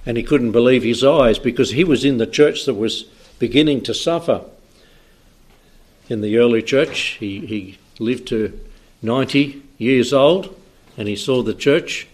and 0.04 0.18
he 0.18 0.22
couldn't 0.22 0.52
believe 0.52 0.82
his 0.82 1.02
eyes 1.02 1.38
because 1.38 1.70
he 1.70 1.82
was 1.82 2.04
in 2.04 2.18
the 2.18 2.26
church 2.26 2.66
that 2.66 2.74
was 2.74 3.04
beginning 3.38 3.80
to 3.84 3.94
suffer. 3.94 4.44
In 6.10 6.20
the 6.20 6.36
early 6.36 6.60
church, 6.60 7.16
he, 7.18 7.46
he 7.46 7.78
lived 7.98 8.28
to 8.28 8.60
90 9.00 9.62
years 9.78 10.12
old 10.12 10.54
and 10.98 11.08
he 11.08 11.16
saw 11.16 11.42
the 11.42 11.54
church 11.54 12.06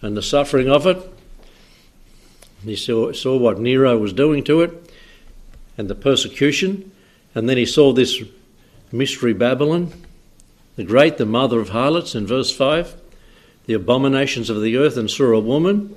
and 0.00 0.16
the 0.16 0.22
suffering 0.22 0.70
of 0.70 0.86
it. 0.86 1.17
He 2.64 2.76
saw, 2.76 3.12
saw 3.12 3.36
what 3.36 3.58
Nero 3.58 3.96
was 3.96 4.12
doing 4.12 4.44
to 4.44 4.62
it 4.62 4.92
and 5.76 5.88
the 5.88 5.94
persecution. 5.94 6.90
And 7.34 7.48
then 7.48 7.56
he 7.56 7.66
saw 7.66 7.92
this 7.92 8.22
mystery 8.90 9.32
Babylon, 9.32 9.92
the 10.76 10.84
great, 10.84 11.18
the 11.18 11.26
mother 11.26 11.60
of 11.60 11.70
harlots, 11.70 12.14
in 12.14 12.26
verse 12.26 12.54
5, 12.54 12.96
the 13.66 13.74
abominations 13.74 14.50
of 14.50 14.62
the 14.62 14.76
earth, 14.76 14.96
and 14.96 15.10
saw 15.10 15.32
a 15.32 15.40
woman, 15.40 15.94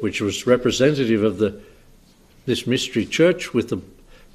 which 0.00 0.20
was 0.20 0.46
representative 0.46 1.22
of 1.22 1.38
the, 1.38 1.60
this 2.46 2.66
mystery 2.66 3.06
church, 3.06 3.54
with 3.54 3.68
the 3.68 3.80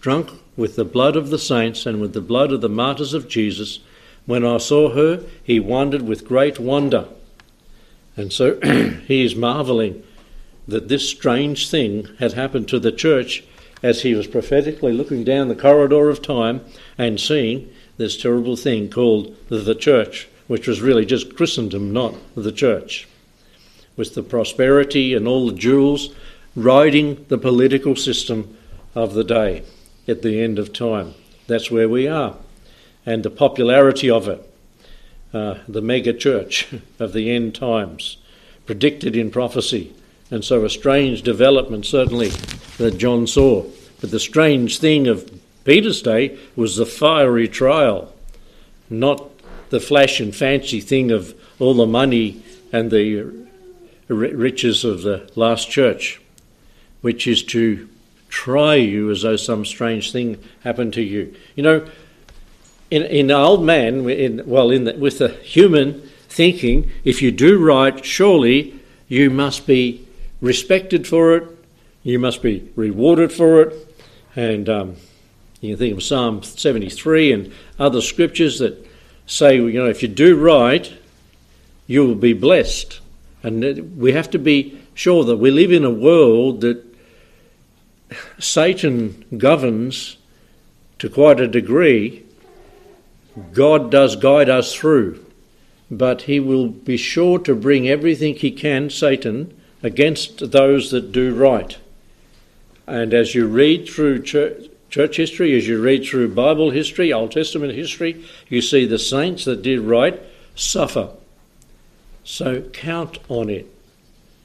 drunk 0.01 0.31
with 0.55 0.75
the 0.75 0.85
blood 0.85 1.15
of 1.15 1.29
the 1.29 1.39
saints 1.39 1.85
and 1.85 2.01
with 2.01 2.13
the 2.13 2.21
blood 2.21 2.51
of 2.51 2.61
the 2.61 2.69
martyrs 2.69 3.13
of 3.13 3.27
Jesus. 3.27 3.79
When 4.25 4.45
I 4.45 4.57
saw 4.57 4.89
her, 4.89 5.23
he 5.43 5.59
wondered 5.59 6.01
with 6.01 6.27
great 6.27 6.59
wonder. 6.59 7.07
And 8.17 8.33
so 8.33 8.59
he 9.07 9.23
is 9.23 9.35
marveling 9.35 10.03
that 10.67 10.87
this 10.87 11.07
strange 11.07 11.69
thing 11.69 12.07
had 12.19 12.33
happened 12.33 12.67
to 12.67 12.79
the 12.79 12.91
church 12.91 13.43
as 13.83 14.01
he 14.01 14.13
was 14.13 14.27
prophetically 14.27 14.91
looking 14.91 15.23
down 15.23 15.47
the 15.47 15.55
corridor 15.55 16.09
of 16.09 16.21
time 16.21 16.61
and 16.97 17.19
seeing 17.19 17.71
this 17.97 18.19
terrible 18.19 18.55
thing 18.55 18.89
called 18.89 19.35
the 19.49 19.75
church, 19.75 20.27
which 20.47 20.67
was 20.67 20.81
really 20.81 21.05
just 21.05 21.35
Christendom, 21.35 21.93
not 21.93 22.15
the 22.35 22.51
church, 22.51 23.07
with 23.95 24.13
the 24.13 24.23
prosperity 24.23 25.13
and 25.13 25.27
all 25.27 25.47
the 25.47 25.55
jewels 25.55 26.13
riding 26.55 27.25
the 27.29 27.37
political 27.37 27.95
system 27.95 28.57
of 28.95 29.13
the 29.13 29.23
day 29.23 29.63
at 30.07 30.21
the 30.21 30.41
end 30.41 30.57
of 30.57 30.73
time. 30.73 31.13
That's 31.47 31.69
where 31.71 31.87
we 31.87 32.07
are. 32.07 32.35
And 33.05 33.23
the 33.23 33.29
popularity 33.29 34.09
of 34.09 34.27
it, 34.27 34.53
uh, 35.33 35.59
the 35.67 35.81
mega 35.81 36.13
church 36.13 36.67
of 36.99 37.13
the 37.13 37.31
end 37.31 37.55
times, 37.55 38.17
predicted 38.65 39.15
in 39.15 39.31
prophecy, 39.31 39.93
and 40.29 40.43
so 40.43 40.65
a 40.65 40.69
strange 40.69 41.21
development, 41.21 41.85
certainly, 41.85 42.29
that 42.77 42.97
John 42.97 43.27
saw. 43.27 43.65
But 44.01 44.11
the 44.11 44.19
strange 44.19 44.79
thing 44.79 45.07
of 45.07 45.31
Peter's 45.63 46.01
day 46.01 46.37
was 46.55 46.75
the 46.75 46.85
fiery 46.85 47.47
trial, 47.47 48.13
not 48.89 49.29
the 49.69 49.79
flash 49.79 50.19
and 50.19 50.35
fancy 50.35 50.79
thing 50.79 51.11
of 51.11 51.33
all 51.59 51.73
the 51.73 51.85
money 51.85 52.41
and 52.71 52.91
the 52.91 53.47
riches 54.07 54.83
of 54.85 55.01
the 55.01 55.29
last 55.35 55.69
church, 55.69 56.21
which 57.01 57.27
is 57.27 57.43
to 57.43 57.87
try 58.29 58.75
you 58.75 59.09
as 59.11 59.23
though 59.23 59.35
some 59.35 59.65
strange 59.65 60.11
thing 60.11 60.41
happened 60.63 60.93
to 60.93 61.01
you. 61.01 61.33
You 61.55 61.63
know, 61.63 61.89
in, 62.91 63.03
in 63.03 63.31
old 63.31 63.63
man, 63.63 64.09
in, 64.09 64.43
well, 64.45 64.71
in 64.71 64.85
the, 64.85 64.93
with 64.93 65.17
the 65.17 65.29
human 65.29 66.01
thinking, 66.29 66.89
if 67.03 67.21
you 67.21 67.31
do 67.31 67.57
right, 67.63 68.03
surely 68.03 68.79
you 69.07 69.29
must 69.29 69.67
be 69.67 70.06
respected 70.41 71.07
for 71.07 71.35
it, 71.35 71.57
you 72.03 72.19
must 72.19 72.41
be 72.41 72.71
rewarded 72.75 73.31
for 73.31 73.61
it. 73.61 73.95
And 74.35 74.69
um, 74.69 74.95
you 75.61 75.71
can 75.71 75.79
think 75.79 75.97
of 75.97 76.03
Psalm 76.03 76.43
73 76.43 77.31
and 77.31 77.53
other 77.79 78.01
scriptures 78.01 78.59
that 78.59 78.87
say, 79.25 79.55
you 79.55 79.73
know, 79.73 79.87
if 79.87 80.01
you 80.01 80.07
do 80.07 80.37
right, 80.37 80.93
you 81.87 82.05
will 82.05 82.15
be 82.15 82.33
blessed. 82.33 82.99
And 83.43 83.97
we 83.97 84.11
have 84.13 84.29
to 84.31 84.39
be 84.39 84.79
sure 84.93 85.23
that 85.25 85.37
we 85.37 85.51
live 85.51 85.71
in 85.71 85.85
a 85.85 85.91
world 85.91 86.61
that 86.61 86.83
Satan 88.39 89.25
governs 89.37 90.17
to 90.99 91.09
quite 91.09 91.39
a 91.39 91.47
degree. 91.47 92.23
God 93.53 93.91
does 93.91 94.15
guide 94.15 94.49
us 94.49 94.73
through, 94.73 95.23
but 95.91 96.23
he 96.23 96.39
will 96.39 96.69
be 96.69 96.97
sure 96.97 97.39
to 97.39 97.55
bring 97.55 97.87
everything 97.87 98.35
he 98.35 98.51
can, 98.51 98.89
Satan, 98.89 99.56
against 99.87 100.51
those 100.51 100.91
that 100.91 101.13
do 101.13 101.33
right. 101.33 101.77
And 102.85 103.13
as 103.13 103.33
you 103.33 103.47
read 103.47 103.87
through 103.87 104.23
church, 104.23 104.65
church 104.89 105.15
history, 105.15 105.57
as 105.57 105.65
you 105.65 105.81
read 105.81 106.05
through 106.05 106.35
Bible 106.35 106.71
history, 106.71 107.13
Old 107.13 107.31
Testament 107.31 107.73
history, 107.73 108.23
you 108.49 108.61
see 108.61 108.85
the 108.85 108.99
saints 108.99 109.45
that 109.45 109.61
did 109.61 109.79
right 109.79 110.21
suffer. 110.55 111.11
So 112.25 112.61
count 112.73 113.19
on 113.29 113.49
it. 113.49 113.73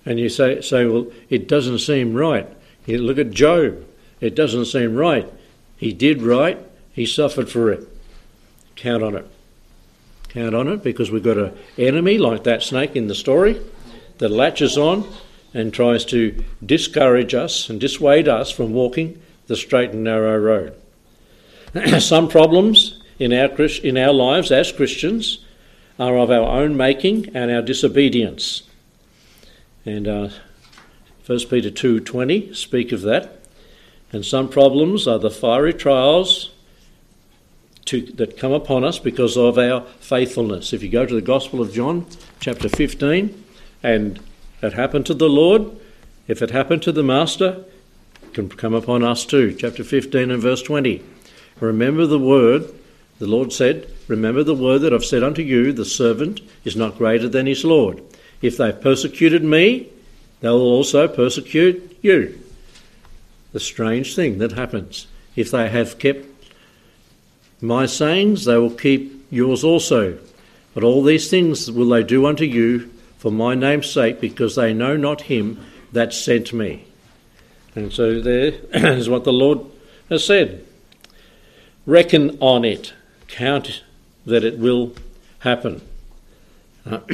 And 0.07 0.21
you 0.21 0.29
say, 0.29 0.61
say 0.61 0.87
well, 0.87 1.09
it 1.29 1.49
doesn't 1.49 1.81
seem 1.81 2.15
right. 2.15 2.49
You 2.87 2.99
look 2.99 3.19
at 3.19 3.33
Job. 3.33 3.85
It 4.21 4.37
doesn't 4.37 4.67
seem 4.67 4.95
right. 4.95 5.29
He 5.77 5.93
did 5.93 6.23
right. 6.23 6.59
He 6.93 7.05
suffered 7.05 7.51
for 7.51 7.73
it. 7.73 7.89
Count 8.77 9.03
on 9.03 9.17
it. 9.17 9.29
Count 10.29 10.55
on 10.55 10.69
it 10.69 10.85
because 10.85 11.11
we've 11.11 11.23
got 11.23 11.37
an 11.37 11.59
enemy 11.77 12.19
like 12.19 12.45
that 12.45 12.63
snake 12.63 12.95
in 12.95 13.09
the 13.09 13.15
story 13.15 13.61
that 14.19 14.31
latches 14.31 14.79
on 14.79 15.05
and 15.55 15.73
tries 15.73 16.05
to 16.07 16.45
discourage 16.65 17.35
us 17.35 17.69
and 17.69 17.81
dissuade 17.81 18.29
us 18.29 18.51
from 18.51 18.73
walking 18.73 19.21
the 19.47 19.57
straight 19.57 19.91
and 19.91 20.05
narrow 20.05 20.39
road. 20.39 20.75
Some 22.01 22.29
problems 22.29 23.01
in 23.19 23.33
our, 23.33 23.51
in 23.83 23.97
our 23.99 24.13
lives 24.13 24.51
as 24.51 24.73
Christians 24.73 25.45
are 25.99 26.17
of 26.17 26.31
our 26.31 26.49
own 26.49 26.77
making 26.77 27.35
and 27.35 27.51
our 27.51 27.63
disobedience. 27.63 28.63
And 29.85 30.09
uh, 30.09 30.29
1 31.27 31.39
Peter 31.49 31.71
2:20 31.71 32.55
speak 32.57 32.93
of 32.93 33.03
that. 33.03 33.39
And 34.13 34.25
some 34.27 34.49
problems 34.49 35.07
are 35.09 35.19
the 35.19 35.31
fiery 35.31 35.73
trials 35.73 36.51
to, 37.87 38.03
that 38.03 38.37
come 38.37 38.53
upon 38.53 38.85
us 38.85 38.99
because 38.99 39.37
of 39.37 39.59
our 39.59 39.83
faithfulness. 40.01 40.73
If 40.73 40.83
you 40.83 40.89
go 40.89 41.07
to 41.07 41.15
the 41.15 41.23
Gospel 41.23 41.61
of 41.63 41.73
John, 41.73 42.07
chapter 42.41 42.69
15, 42.69 43.45
and 43.83 44.21
it 44.63 44.75
happened 44.75 45.07
to 45.07 45.15
the 45.15 45.29
Lord, 45.29 45.71
if 46.29 46.41
it 46.41 46.51
happened 46.51 46.83
to 46.83 46.93
the 46.93 47.03
Master, 47.03 47.65
it 48.23 48.35
can 48.35 48.49
come 48.49 48.75
upon 48.75 49.03
us 49.03 49.27
too. 49.27 49.55
Chapter 49.55 49.85
15 49.85 50.31
and 50.31 50.41
verse 50.41 50.63
20. 50.63 51.03
Remember 51.61 52.07
the 52.07 52.19
word, 52.19 52.73
the 53.19 53.27
Lord 53.27 53.53
said, 53.53 53.89
Remember 54.09 54.43
the 54.43 54.55
word 54.55 54.81
that 54.81 54.95
I've 54.95 55.05
said 55.05 55.23
unto 55.23 55.43
you, 55.43 55.73
the 55.73 55.85
servant 55.85 56.41
is 56.65 56.77
not 56.77 56.99
greater 56.99 57.29
than 57.29 57.47
his 57.47 57.65
Lord. 57.65 58.03
If 58.41 58.57
they've 58.57 58.81
persecuted 58.81 59.45
me, 59.45 59.89
they 60.41 60.49
will 60.49 60.61
also 60.61 61.07
persecute 61.07 61.99
you. 62.03 62.39
the 63.53 63.61
strange 63.61 64.17
thing 64.17 64.39
that 64.39 64.53
happens. 64.53 65.07
If 65.37 65.51
they 65.51 65.69
have 65.69 65.99
kept 65.99 66.27
my 67.61 67.87
sayings, 67.87 68.45
they 68.45 68.57
will 68.57 68.71
keep 68.71 69.27
yours 69.31 69.63
also. 69.63 70.19
But 70.75 70.85
all 70.85 71.03
these 71.03 71.31
things 71.31 71.71
will 71.71 71.89
they 71.89 72.03
do 72.03 72.27
unto 72.27 72.45
you 72.45 72.91
for 73.23 73.31
my 73.31 73.55
name's 73.55 73.89
sake, 73.89 74.21
because 74.21 74.57
they 74.57 74.75
know 74.75 74.97
not 74.97 75.21
him 75.21 75.65
that 75.93 76.13
sent 76.13 76.53
me. 76.53 76.85
And 77.77 77.93
so 77.93 78.21
there 78.21 78.49
is 78.75 79.09
what 79.09 79.23
the 79.23 79.33
Lord 79.33 79.61
has 80.09 80.27
said. 80.27 80.67
Reckon 81.87 82.37
on 82.41 82.65
it, 82.65 82.95
count 83.29 83.85
that 84.27 84.43
it 84.43 84.59
will 84.59 84.97
happen. 85.39 85.83
Uh, 86.85 86.99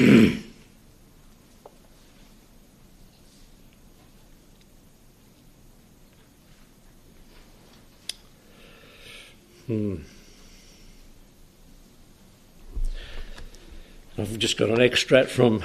hmm. 9.66 9.96
I've 14.16 14.38
just 14.38 14.56
got 14.56 14.70
an 14.70 14.80
extract 14.80 15.28
from 15.28 15.62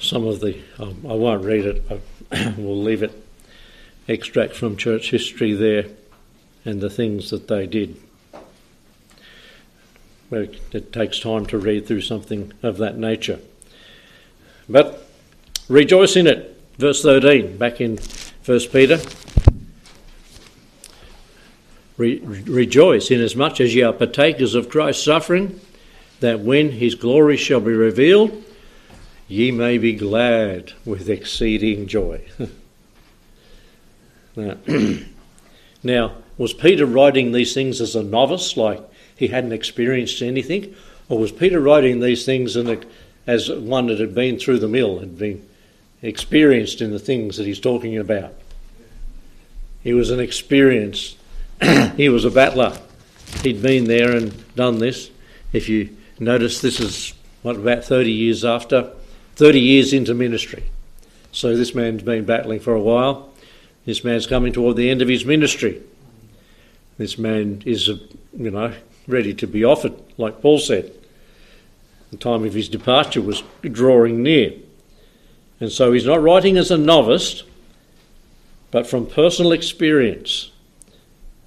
some 0.00 0.26
of 0.26 0.40
the, 0.40 0.58
um, 0.78 1.04
I 1.08 1.12
won't 1.12 1.44
read 1.44 1.66
it, 1.66 1.84
we'll 2.58 2.82
leave 2.82 3.02
it. 3.02 3.12
Extract 4.08 4.54
from 4.54 4.76
church 4.76 5.10
history 5.10 5.52
there 5.52 5.86
and 6.64 6.80
the 6.80 6.90
things 6.90 7.30
that 7.30 7.48
they 7.48 7.66
did. 7.66 7.96
Well, 10.30 10.46
it 10.72 10.92
takes 10.92 11.20
time 11.20 11.46
to 11.46 11.58
read 11.58 11.86
through 11.86 12.02
something 12.02 12.52
of 12.62 12.78
that 12.78 12.96
nature. 12.96 13.40
But 14.68 15.08
rejoice 15.68 16.16
in 16.16 16.26
it. 16.26 16.56
Verse 16.78 17.02
13, 17.02 17.58
back 17.58 17.80
in 17.80 17.98
1 18.44 18.60
Peter. 18.72 18.98
Re- 21.96 22.20
rejoice 22.20 23.10
inasmuch 23.10 23.60
as 23.60 23.74
ye 23.74 23.82
are 23.82 23.92
partakers 23.92 24.54
of 24.54 24.70
Christ's 24.70 25.04
suffering 25.04 25.60
that 26.20 26.40
when 26.40 26.70
his 26.70 26.94
glory 26.94 27.36
shall 27.36 27.60
be 27.60 27.72
revealed, 27.72 28.44
ye 29.30 29.50
may 29.50 29.78
be 29.78 29.92
glad 29.92 30.72
with 30.84 31.08
exceeding 31.08 31.86
joy. 31.86 32.20
now, 34.36 34.56
now, 35.82 36.12
was 36.36 36.52
Peter 36.52 36.86
writing 36.86 37.32
these 37.32 37.54
things 37.54 37.80
as 37.80 37.94
a 37.94 38.02
novice, 38.02 38.56
like 38.56 38.82
he 39.16 39.28
hadn't 39.28 39.52
experienced 39.52 40.22
anything? 40.22 40.74
Or 41.08 41.18
was 41.18 41.32
Peter 41.32 41.60
writing 41.60 42.00
these 42.00 42.24
things 42.24 42.56
a, 42.56 42.80
as 43.26 43.50
one 43.50 43.86
that 43.86 44.00
had 44.00 44.14
been 44.14 44.38
through 44.38 44.58
the 44.58 44.68
mill, 44.68 44.98
had 44.98 45.18
been 45.18 45.46
experienced 46.02 46.80
in 46.80 46.90
the 46.90 46.98
things 46.98 47.36
that 47.36 47.46
he's 47.46 47.60
talking 47.60 47.96
about? 47.96 48.34
He 49.82 49.92
was 49.92 50.10
an 50.10 50.20
experienced, 50.20 51.16
he 51.96 52.08
was 52.08 52.24
a 52.24 52.30
battler. 52.30 52.78
He'd 53.42 53.62
been 53.62 53.84
there 53.84 54.16
and 54.16 54.54
done 54.54 54.78
this. 54.78 55.10
If 55.52 55.68
you 55.68 55.96
Notice 56.22 56.60
this 56.60 56.80
is, 56.80 57.14
what, 57.40 57.56
about 57.56 57.82
30 57.82 58.12
years 58.12 58.44
after, 58.44 58.90
30 59.40 59.58
years 59.58 59.94
into 59.94 60.12
ministry. 60.12 60.62
So 61.32 61.56
this 61.56 61.74
man's 61.74 62.02
been 62.02 62.26
battling 62.26 62.60
for 62.60 62.74
a 62.74 62.80
while. 62.80 63.32
This 63.86 64.04
man's 64.04 64.26
coming 64.26 64.52
toward 64.52 64.76
the 64.76 64.90
end 64.90 65.00
of 65.00 65.08
his 65.08 65.24
ministry. 65.24 65.80
This 66.98 67.16
man 67.16 67.62
is, 67.64 67.88
you 67.88 68.50
know, 68.50 68.74
ready 69.08 69.32
to 69.32 69.46
be 69.46 69.64
offered, 69.64 69.94
like 70.18 70.42
Paul 70.42 70.58
said. 70.58 70.92
The 72.10 72.18
time 72.18 72.44
of 72.44 72.52
his 72.52 72.68
departure 72.68 73.22
was 73.22 73.42
drawing 73.62 74.22
near. 74.22 74.52
And 75.58 75.72
so 75.72 75.90
he's 75.94 76.04
not 76.04 76.20
writing 76.20 76.58
as 76.58 76.70
a 76.70 76.76
novice, 76.76 77.42
but 78.70 78.86
from 78.86 79.06
personal 79.06 79.52
experience, 79.52 80.50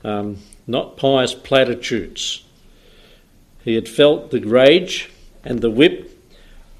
um, 0.03 0.39
not 0.65 0.97
pious 0.97 1.35
platitudes. 1.35 2.43
He 3.63 3.75
had 3.75 3.87
felt 3.87 4.31
the 4.31 4.41
rage 4.41 5.11
and 5.43 5.61
the 5.61 5.69
whip 5.69 6.09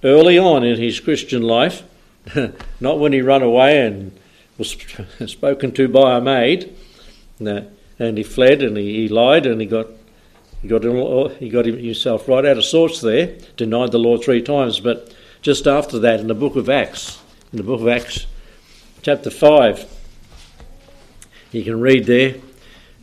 early 0.03 0.37
on 0.37 0.63
in 0.63 0.79
his 0.79 0.99
Christian 0.99 1.41
life, 1.41 1.83
not 2.79 2.99
when 2.99 3.13
he 3.13 3.21
ran 3.21 3.41
away 3.41 3.85
and 3.85 4.17
was 4.57 4.75
spoken 5.25 5.71
to 5.73 5.87
by 5.87 6.17
a 6.17 6.21
maid, 6.21 6.75
and 7.39 8.17
he 8.17 8.23
fled 8.23 8.61
and 8.61 8.77
he, 8.77 9.01
he 9.01 9.07
lied 9.07 9.45
and 9.45 9.59
he 9.61 9.67
got 9.67 9.87
he 10.61 10.69
got 10.69 10.83
he 11.39 11.49
got 11.49 11.65
himself 11.65 12.27
right 12.29 12.45
out 12.45 12.57
of 12.57 12.63
sorts 12.63 13.01
there, 13.01 13.35
denied 13.57 13.91
the 13.91 13.99
Lord 13.99 14.23
three 14.23 14.41
times. 14.41 14.79
But 14.79 15.13
just 15.41 15.67
after 15.67 15.99
that, 15.99 16.21
in 16.21 16.27
the 16.27 16.33
book 16.33 16.55
of 16.55 16.69
Acts, 16.69 17.19
in 17.51 17.57
the 17.57 17.63
book 17.63 17.81
of 17.81 17.87
Acts, 17.89 18.25
chapter 19.01 19.29
five, 19.29 19.85
you 21.51 21.63
can 21.63 21.81
read 21.81 22.05
there 22.05 22.35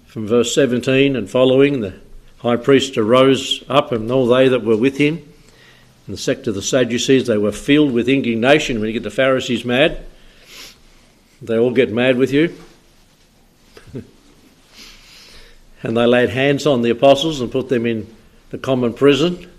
from 0.06 0.26
verse 0.26 0.54
seventeen 0.54 1.16
and 1.16 1.28
following 1.28 1.80
the 1.80 1.94
high 2.38 2.56
priest 2.56 2.96
arose 2.96 3.62
up, 3.68 3.92
and 3.92 4.10
all 4.10 4.26
they 4.26 4.48
that 4.48 4.64
were 4.64 4.76
with 4.76 4.96
him. 4.96 5.29
The 6.10 6.18
sect 6.18 6.46
of 6.46 6.54
the 6.54 6.62
Sadducees, 6.62 7.26
they 7.26 7.38
were 7.38 7.52
filled 7.52 7.92
with 7.92 8.08
indignation 8.08 8.80
when 8.80 8.88
you 8.88 8.92
get 8.92 9.02
the 9.02 9.10
Pharisees 9.10 9.64
mad. 9.64 10.04
They 11.42 11.58
all 11.58 11.72
get 11.72 11.92
mad 11.92 12.16
with 12.16 12.32
you. 12.32 12.54
and 15.82 15.96
they 15.96 16.06
laid 16.06 16.30
hands 16.30 16.66
on 16.66 16.82
the 16.82 16.90
apostles 16.90 17.40
and 17.40 17.50
put 17.50 17.68
them 17.68 17.86
in 17.86 18.14
the 18.50 18.58
common 18.58 18.92
prison. 18.92 19.50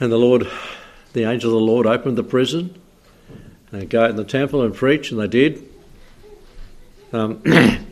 And 0.00 0.10
the 0.10 0.18
Lord, 0.18 0.48
the 1.12 1.24
angel 1.24 1.50
of 1.50 1.60
the 1.60 1.66
Lord, 1.66 1.86
opened 1.86 2.18
the 2.18 2.24
prison. 2.24 2.74
And 3.70 3.88
go 3.88 4.04
out 4.04 4.10
in 4.10 4.16
the 4.16 4.24
temple 4.24 4.62
and 4.62 4.74
preach, 4.74 5.10
and 5.10 5.20
they 5.20 5.28
did. 5.28 5.68
Um, 7.12 7.42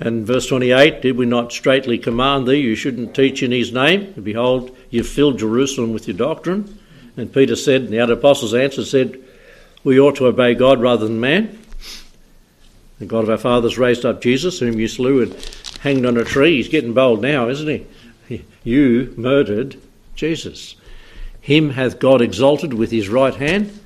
And 0.00 0.26
verse 0.26 0.46
28 0.46 1.02
Did 1.02 1.16
we 1.16 1.26
not 1.26 1.52
straightly 1.52 1.98
command 1.98 2.46
thee, 2.46 2.56
you 2.56 2.74
shouldn't 2.74 3.14
teach 3.14 3.42
in 3.42 3.52
his 3.52 3.72
name? 3.72 4.12
And 4.16 4.24
behold, 4.24 4.76
you've 4.90 5.08
filled 5.08 5.38
Jerusalem 5.38 5.92
with 5.92 6.08
your 6.08 6.16
doctrine. 6.16 6.78
And 7.16 7.32
Peter 7.32 7.56
said, 7.56 7.82
and 7.82 7.90
the 7.90 8.00
other 8.00 8.14
apostles 8.14 8.54
answered, 8.54 8.86
said, 8.86 9.18
We 9.84 10.00
ought 10.00 10.16
to 10.16 10.26
obey 10.26 10.54
God 10.54 10.80
rather 10.80 11.06
than 11.06 11.20
man. 11.20 11.58
The 12.98 13.06
God 13.06 13.24
of 13.24 13.30
our 13.30 13.38
fathers 13.38 13.78
raised 13.78 14.04
up 14.04 14.22
Jesus, 14.22 14.60
whom 14.60 14.78
you 14.78 14.88
slew 14.88 15.22
and 15.22 15.34
hanged 15.80 16.06
on 16.06 16.16
a 16.16 16.24
tree. 16.24 16.56
He's 16.56 16.68
getting 16.68 16.94
bold 16.94 17.20
now, 17.20 17.48
isn't 17.48 17.68
he? 18.28 18.44
You 18.64 19.12
murdered 19.16 19.76
Jesus. 20.14 20.76
Him 21.40 21.70
hath 21.70 21.98
God 21.98 22.22
exalted 22.22 22.72
with 22.72 22.92
his 22.92 23.08
right 23.08 23.34
hand 23.34 23.76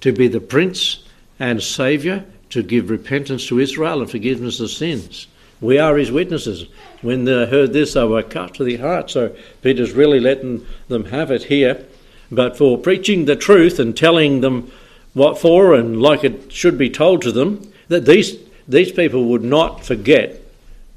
to 0.00 0.12
be 0.12 0.28
the 0.28 0.40
Prince 0.40 1.02
and 1.40 1.60
Saviour, 1.60 2.24
to 2.50 2.62
give 2.62 2.88
repentance 2.88 3.46
to 3.48 3.58
Israel 3.58 4.00
and 4.00 4.10
forgiveness 4.10 4.60
of 4.60 4.70
sins. 4.70 5.26
We 5.62 5.78
are 5.78 5.96
his 5.96 6.10
witnesses. 6.10 6.66
When 7.00 7.24
they 7.24 7.46
heard 7.46 7.72
this, 7.72 7.94
they 7.94 8.04
were 8.04 8.24
cut 8.24 8.52
to 8.54 8.64
the 8.64 8.76
heart. 8.76 9.10
So 9.10 9.34
Peter's 9.62 9.92
really 9.92 10.18
letting 10.18 10.66
them 10.88 11.06
have 11.06 11.30
it 11.30 11.44
here. 11.44 11.86
But 12.32 12.58
for 12.58 12.76
preaching 12.76 13.24
the 13.24 13.36
truth 13.36 13.78
and 13.78 13.96
telling 13.96 14.40
them 14.40 14.70
what 15.14 15.38
for 15.38 15.74
and 15.74 16.02
like 16.02 16.24
it 16.24 16.52
should 16.52 16.76
be 16.76 16.90
told 16.90 17.22
to 17.22 17.32
them, 17.32 17.72
that 17.88 18.06
these, 18.06 18.38
these 18.66 18.90
people 18.90 19.26
would 19.26 19.44
not 19.44 19.84
forget 19.84 20.40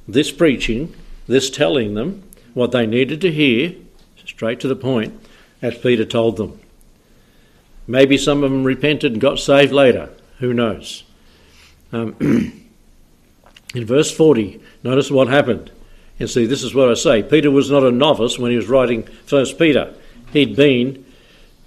this 0.08 0.32
preaching, 0.32 0.96
this 1.28 1.50
telling 1.50 1.94
them 1.94 2.24
what 2.54 2.72
they 2.72 2.88
needed 2.88 3.22
to 3.22 3.32
hear, 3.32 3.76
straight 4.26 4.60
to 4.62 4.68
the 4.68 4.76
point, 4.76 5.14
as 5.62 5.78
Peter 5.78 6.06
told 6.06 6.38
them. 6.38 6.60
Maybe 7.86 8.18
some 8.18 8.44
of 8.44 8.50
them 8.50 8.64
repented 8.64 9.12
and 9.12 9.22
got 9.22 9.38
saved 9.38 9.72
later. 9.72 10.10
Who 10.40 10.54
knows? 10.54 11.04
Um, 11.92 12.16
In 13.76 13.86
verse 13.86 14.10
40, 14.10 14.62
notice 14.84 15.12
what 15.12 15.28
happened. 15.28 15.70
And 16.18 16.30
see, 16.30 16.46
this 16.46 16.64
is 16.64 16.74
what 16.74 16.90
I 16.90 16.94
say. 16.94 17.22
Peter 17.22 17.52
was 17.52 17.70
not 17.70 17.84
a 17.84 17.92
novice 17.92 18.40
when 18.40 18.52
he 18.52 18.58
was 18.58 18.70
writing 18.70 19.04
First 19.26 19.60
Peter. 19.60 19.94
He'd 20.32 20.56
been 20.56 21.06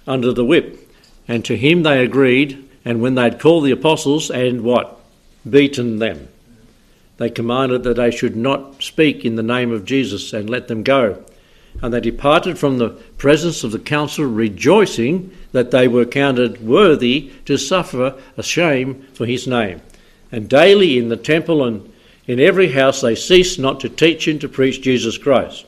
under 0.07 0.33
the 0.33 0.43
whip. 0.43 0.91
And 1.27 1.45
to 1.45 1.55
him 1.55 1.83
they 1.83 2.03
agreed, 2.03 2.67
and 2.83 2.99
when 2.99 3.13
they'd 3.13 3.39
called 3.39 3.65
the 3.65 3.71
apostles 3.71 4.31
and 4.31 4.61
what? 4.61 4.99
Beaten 5.47 5.99
them. 5.99 6.27
They 7.17 7.29
commanded 7.29 7.83
that 7.83 7.97
they 7.97 8.09
should 8.09 8.35
not 8.35 8.81
speak 8.81 9.23
in 9.23 9.35
the 9.35 9.43
name 9.43 9.71
of 9.71 9.85
Jesus 9.85 10.33
and 10.33 10.49
let 10.49 10.67
them 10.67 10.81
go. 10.81 11.23
And 11.83 11.93
they 11.93 12.01
departed 12.01 12.57
from 12.57 12.79
the 12.79 12.89
presence 13.19 13.63
of 13.63 13.71
the 13.71 13.77
council, 13.77 14.25
rejoicing 14.25 15.31
that 15.51 15.69
they 15.69 15.87
were 15.87 16.05
counted 16.05 16.65
worthy 16.65 17.31
to 17.45 17.57
suffer 17.57 18.19
a 18.35 18.41
shame 18.41 19.05
for 19.13 19.27
his 19.27 19.47
name. 19.47 19.81
And 20.31 20.49
daily 20.49 20.97
in 20.97 21.09
the 21.09 21.17
temple 21.17 21.63
and 21.63 21.91
in 22.29 22.39
every 22.39 22.71
house 22.71 23.01
they 23.01 23.15
ceased 23.15 23.57
not 23.57 23.79
to 23.79 23.89
teach 23.89 24.27
and 24.27 24.39
to 24.39 24.47
preach 24.47 24.83
Jesus 24.83 25.17
Christ. 25.17 25.65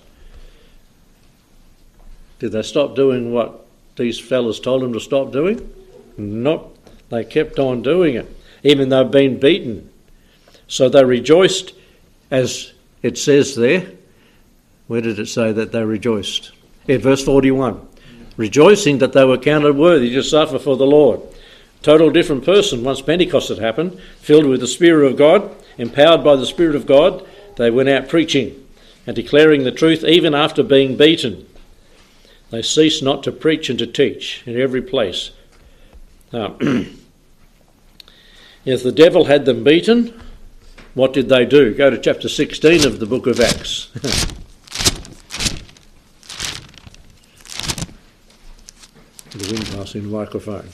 Did 2.38 2.52
they 2.52 2.62
stop 2.62 2.96
doing 2.96 3.34
what 3.34 3.66
these 3.96 4.20
fellows 4.20 4.60
told 4.60 4.84
them 4.84 4.94
to 4.94 5.00
stop 5.00 5.32
doing? 5.32 5.74
Nope. 6.18 6.78
They 7.10 7.24
kept 7.24 7.58
on 7.58 7.82
doing 7.82 8.14
it, 8.14 8.32
even 8.62 8.90
though 8.90 9.04
been 9.06 9.40
beaten. 9.40 9.90
So 10.68 10.88
they 10.88 11.04
rejoiced, 11.04 11.74
as 12.30 12.74
it 13.02 13.18
says 13.18 13.56
there. 13.56 13.88
Where 14.86 15.02
did 15.02 15.18
it 15.18 15.30
say 15.30 15.52
that 15.52 15.72
they 15.72 15.84
rejoiced? 15.84 16.52
In 16.88 17.02
verse 17.02 17.26
41. 17.26 17.88
Rejoicing 18.38 19.00
that 19.00 19.14
they 19.14 19.26
were 19.26 19.40
counted 19.40 19.76
worthy 19.76 20.14
to 20.14 20.22
suffer 20.22 20.60
for 20.60 20.78
the 20.78 20.86
Lord. 20.86 21.22
Total 21.82 22.12
different 22.12 22.46
person 22.46 22.84
once 22.84 23.02
Pentecost 23.02 23.50
had 23.50 23.58
happened, 23.58 24.00
filled 24.20 24.46
with 24.46 24.60
the 24.60 24.68
Spirit 24.68 25.12
of 25.12 25.18
God, 25.18 25.56
empowered 25.78 26.24
by 26.24 26.36
the 26.36 26.46
Spirit 26.46 26.76
of 26.76 26.86
God, 26.86 27.28
they 27.58 27.72
went 27.72 27.90
out 27.90 28.10
preaching 28.10 28.68
and 29.06 29.16
declaring 29.16 29.64
the 29.64 29.72
truth 29.72 30.04
even 30.04 30.34
after 30.36 30.64
being 30.64 30.96
beaten. 30.96 31.48
They 32.50 32.62
ceased 32.62 33.02
not 33.02 33.24
to 33.24 33.32
preach 33.32 33.70
and 33.70 33.80
to 33.80 33.88
teach 33.88 34.44
in 34.46 34.60
every 34.60 34.82
place. 34.82 35.32
Now, 36.34 36.58
if 38.66 38.84
the 38.84 38.92
devil 38.92 39.26
had 39.26 39.46
them 39.46 39.64
beaten, 39.64 40.22
what 40.94 41.14
did 41.14 41.30
they 41.30 41.46
do? 41.46 41.74
Go 41.74 41.90
to 41.90 41.98
chapter 41.98 42.28
16 42.28 42.86
of 42.86 43.00
the 43.00 43.06
book 43.06 43.26
of 43.26 43.40
Acts. 43.40 43.88
the 49.32 49.54
wind 49.54 49.66
passing 49.72 50.04
the 50.04 50.10
microphone. 50.10 50.68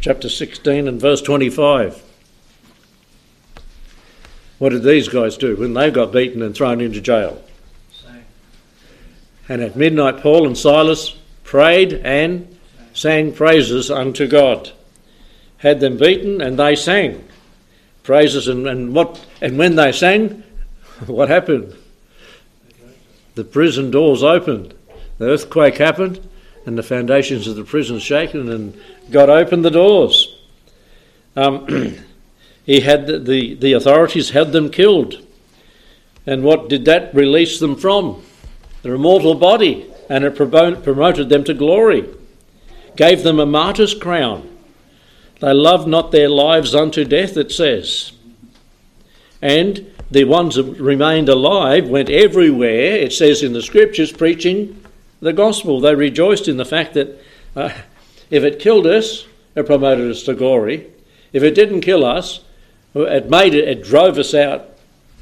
Chapter 0.00 0.28
16 0.28 0.86
and 0.86 1.00
verse 1.00 1.22
25. 1.22 2.07
What 4.58 4.70
did 4.70 4.82
these 4.82 5.08
guys 5.08 5.36
do 5.36 5.56
when 5.56 5.74
they 5.74 5.90
got 5.90 6.12
beaten 6.12 6.42
and 6.42 6.54
thrown 6.54 6.80
into 6.80 7.00
jail? 7.00 7.42
Sang. 7.92 8.24
And 9.48 9.62
at 9.62 9.76
midnight, 9.76 10.20
Paul 10.20 10.46
and 10.46 10.58
Silas 10.58 11.16
prayed 11.44 11.94
and 11.94 12.56
sang 12.92 13.32
praises 13.32 13.90
unto 13.90 14.26
God. 14.26 14.72
Had 15.58 15.80
them 15.80 15.96
beaten 15.96 16.40
and 16.40 16.58
they 16.58 16.74
sang 16.74 17.24
praises 18.02 18.48
and, 18.48 18.66
and 18.66 18.94
what 18.94 19.24
and 19.40 19.58
when 19.58 19.76
they 19.76 19.92
sang, 19.92 20.42
what 21.06 21.28
happened? 21.28 21.76
The 23.34 23.44
prison 23.44 23.90
doors 23.90 24.22
opened. 24.22 24.74
The 25.18 25.26
earthquake 25.26 25.76
happened 25.78 26.26
and 26.66 26.76
the 26.76 26.82
foundations 26.82 27.46
of 27.46 27.56
the 27.56 27.64
prison 27.64 27.98
shaken 27.98 28.50
and 28.50 28.80
God 29.10 29.28
opened 29.28 29.64
the 29.64 29.70
doors. 29.70 30.36
Um, 31.36 31.96
he 32.68 32.80
had 32.80 33.06
the, 33.06 33.54
the, 33.54 33.72
authorities 33.72 34.28
had 34.28 34.52
them 34.52 34.68
killed. 34.70 35.24
And 36.26 36.42
what 36.42 36.68
did 36.68 36.84
that 36.84 37.14
release 37.14 37.58
them 37.58 37.76
from? 37.76 38.22
Their 38.82 38.96
immortal 38.96 39.34
body, 39.34 39.90
and 40.10 40.22
it 40.22 40.36
promoted 40.36 41.30
them 41.30 41.44
to 41.44 41.54
glory, 41.54 42.06
gave 42.94 43.22
them 43.22 43.40
a 43.40 43.46
martyr's 43.46 43.94
crown. 43.94 44.54
They 45.40 45.54
loved 45.54 45.88
not 45.88 46.12
their 46.12 46.28
lives 46.28 46.74
unto 46.74 47.06
death, 47.06 47.38
it 47.38 47.50
says. 47.50 48.12
And 49.40 49.90
the 50.10 50.24
ones 50.24 50.56
that 50.56 50.64
remained 50.64 51.30
alive 51.30 51.88
went 51.88 52.10
everywhere, 52.10 52.96
it 52.96 53.14
says 53.14 53.42
in 53.42 53.54
the 53.54 53.62
scriptures, 53.62 54.12
preaching 54.12 54.84
the 55.20 55.32
gospel. 55.32 55.80
They 55.80 55.94
rejoiced 55.94 56.48
in 56.48 56.58
the 56.58 56.66
fact 56.66 56.92
that 56.92 57.18
uh, 57.56 57.70
if 58.28 58.44
it 58.44 58.58
killed 58.58 58.86
us, 58.86 59.26
it 59.54 59.64
promoted 59.64 60.10
us 60.10 60.24
to 60.24 60.34
glory. 60.34 60.90
If 61.32 61.42
it 61.42 61.54
didn't 61.54 61.80
kill 61.80 62.04
us, 62.04 62.44
it 63.02 63.30
made 63.30 63.54
it, 63.54 63.68
it 63.68 63.82
drove 63.82 64.18
us 64.18 64.34
out 64.34 64.68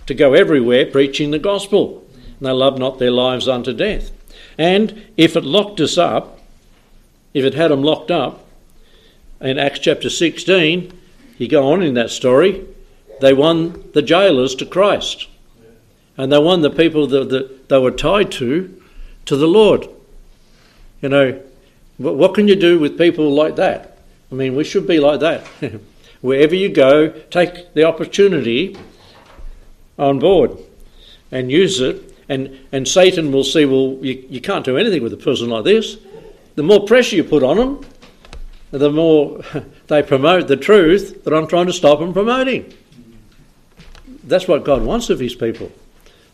to 0.06 0.14
go 0.14 0.34
everywhere 0.34 0.86
preaching 0.86 1.30
the 1.30 1.38
gospel. 1.38 2.06
And 2.38 2.46
they 2.46 2.52
loved 2.52 2.78
not 2.78 2.98
their 2.98 3.10
lives 3.10 3.48
unto 3.48 3.72
death. 3.72 4.10
And 4.58 5.04
if 5.16 5.36
it 5.36 5.44
locked 5.44 5.80
us 5.80 5.98
up, 5.98 6.40
if 7.34 7.44
it 7.44 7.54
had 7.54 7.70
them 7.70 7.82
locked 7.82 8.10
up, 8.10 8.44
in 9.40 9.58
Acts 9.58 9.80
chapter 9.80 10.08
16, 10.08 10.92
you 11.38 11.48
go 11.48 11.70
on 11.70 11.82
in 11.82 11.94
that 11.94 12.10
story, 12.10 12.64
they 13.20 13.34
won 13.34 13.90
the 13.92 14.02
jailers 14.02 14.54
to 14.56 14.66
Christ. 14.66 15.28
And 16.16 16.32
they 16.32 16.38
won 16.38 16.62
the 16.62 16.70
people 16.70 17.06
that, 17.08 17.28
that 17.28 17.68
they 17.68 17.78
were 17.78 17.90
tied 17.90 18.32
to, 18.32 18.82
to 19.26 19.36
the 19.36 19.46
Lord. 19.46 19.86
You 21.02 21.10
know, 21.10 21.42
what 21.98 22.34
can 22.34 22.48
you 22.48 22.56
do 22.56 22.78
with 22.78 22.96
people 22.96 23.34
like 23.34 23.56
that? 23.56 23.98
I 24.32 24.34
mean, 24.34 24.56
we 24.56 24.64
should 24.64 24.86
be 24.86 24.98
like 24.98 25.20
that. 25.20 25.46
Wherever 26.20 26.54
you 26.54 26.68
go, 26.68 27.08
take 27.30 27.74
the 27.74 27.84
opportunity 27.84 28.76
on 29.98 30.18
board 30.18 30.58
and 31.30 31.50
use 31.50 31.80
it. 31.80 32.02
And, 32.28 32.58
and 32.72 32.88
Satan 32.88 33.30
will 33.30 33.44
see, 33.44 33.64
well, 33.64 33.98
you, 34.00 34.24
you 34.28 34.40
can't 34.40 34.64
do 34.64 34.76
anything 34.76 35.02
with 35.02 35.12
a 35.12 35.18
person 35.18 35.48
like 35.48 35.64
this. 35.64 35.96
The 36.56 36.62
more 36.62 36.84
pressure 36.84 37.16
you 37.16 37.24
put 37.24 37.42
on 37.42 37.56
them, 37.56 37.86
the 38.70 38.90
more 38.90 39.42
they 39.86 40.02
promote 40.02 40.48
the 40.48 40.56
truth 40.56 41.24
that 41.24 41.32
I'm 41.32 41.46
trying 41.46 41.66
to 41.66 41.72
stop 41.72 42.00
them 42.00 42.12
promoting. 42.12 42.72
That's 44.24 44.48
what 44.48 44.64
God 44.64 44.82
wants 44.82 45.08
of 45.10 45.20
his 45.20 45.34
people. 45.34 45.70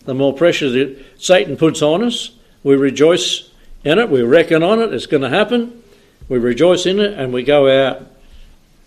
The 0.04 0.14
more 0.14 0.32
pressure 0.32 0.70
that 0.70 1.04
Satan 1.18 1.56
puts 1.56 1.82
on 1.82 2.02
us, 2.02 2.30
we 2.62 2.74
rejoice 2.74 3.50
in 3.84 3.98
it, 3.98 4.08
we 4.08 4.22
reckon 4.22 4.62
on 4.62 4.80
it, 4.80 4.94
it's 4.94 5.06
going 5.06 5.22
to 5.22 5.28
happen, 5.28 5.82
we 6.28 6.38
rejoice 6.38 6.86
in 6.86 7.00
it, 7.00 7.18
and 7.18 7.32
we 7.32 7.42
go 7.42 7.68
out 7.68 8.06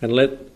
and 0.01 0.11
let 0.11 0.54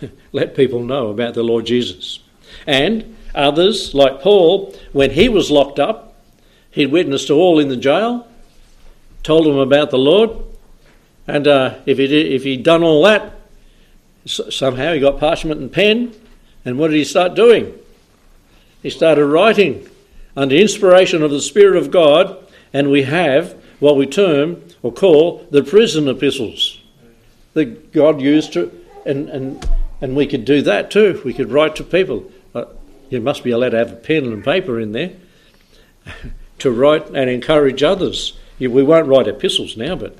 let 0.32 0.56
people 0.56 0.82
know 0.82 1.08
about 1.08 1.34
the 1.34 1.42
Lord 1.42 1.66
Jesus. 1.66 2.20
And 2.66 3.16
others, 3.34 3.94
like 3.94 4.20
Paul, 4.20 4.74
when 4.92 5.10
he 5.10 5.28
was 5.28 5.50
locked 5.50 5.78
up, 5.78 6.16
he'd 6.70 6.92
witnessed 6.92 7.28
to 7.28 7.34
all 7.34 7.58
in 7.58 7.68
the 7.68 7.76
jail, 7.76 8.26
told 9.22 9.46
them 9.46 9.58
about 9.58 9.90
the 9.90 9.98
Lord, 9.98 10.30
and 11.26 11.46
uh, 11.46 11.74
if, 11.84 11.98
he 11.98 12.06
did, 12.06 12.32
if 12.32 12.44
he'd 12.44 12.62
done 12.62 12.82
all 12.82 13.02
that, 13.04 13.34
somehow 14.24 14.94
he 14.94 15.00
got 15.00 15.20
parchment 15.20 15.60
and 15.60 15.70
pen, 15.70 16.14
and 16.64 16.78
what 16.78 16.88
did 16.88 16.96
he 16.96 17.04
start 17.04 17.34
doing? 17.34 17.74
He 18.82 18.90
started 18.90 19.26
writing 19.26 19.88
under 20.36 20.54
inspiration 20.54 21.22
of 21.22 21.30
the 21.30 21.40
Spirit 21.40 21.76
of 21.76 21.90
God, 21.90 22.36
and 22.72 22.90
we 22.90 23.02
have 23.02 23.60
what 23.80 23.96
we 23.96 24.06
term 24.06 24.62
or 24.82 24.92
call 24.92 25.46
the 25.50 25.62
prison 25.62 26.08
epistles 26.08 26.80
that 27.54 27.92
God 27.92 28.20
used 28.20 28.52
to, 28.54 28.70
and, 29.04 29.28
and 29.28 29.68
and 30.00 30.14
we 30.14 30.26
could 30.26 30.44
do 30.44 30.62
that 30.62 30.90
too. 30.90 31.20
We 31.24 31.34
could 31.34 31.50
write 31.50 31.76
to 31.76 31.84
people. 31.84 32.30
Uh, 32.54 32.66
you 33.10 33.20
must 33.20 33.44
be 33.44 33.50
allowed 33.50 33.70
to 33.70 33.78
have 33.78 33.92
a 33.92 33.96
pen 33.96 34.24
and 34.24 34.44
paper 34.44 34.78
in 34.78 34.92
there 34.92 35.12
to 36.58 36.70
write 36.70 37.06
and 37.08 37.28
encourage 37.30 37.82
others. 37.82 38.38
We 38.58 38.82
won't 38.82 39.06
write 39.06 39.28
epistles 39.28 39.76
now, 39.76 39.96
but 39.96 40.18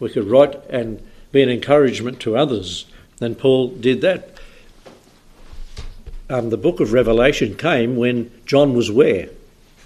we 0.00 0.10
could 0.10 0.24
write 0.24 0.54
and 0.70 1.02
be 1.32 1.42
an 1.42 1.50
encouragement 1.50 2.20
to 2.20 2.36
others. 2.36 2.86
And 3.20 3.38
Paul 3.38 3.68
did 3.68 4.00
that. 4.02 4.30
Um, 6.30 6.50
the 6.50 6.56
book 6.58 6.80
of 6.80 6.92
Revelation 6.92 7.56
came 7.56 7.96
when 7.96 8.30
John 8.44 8.74
was 8.74 8.90
where? 8.90 9.30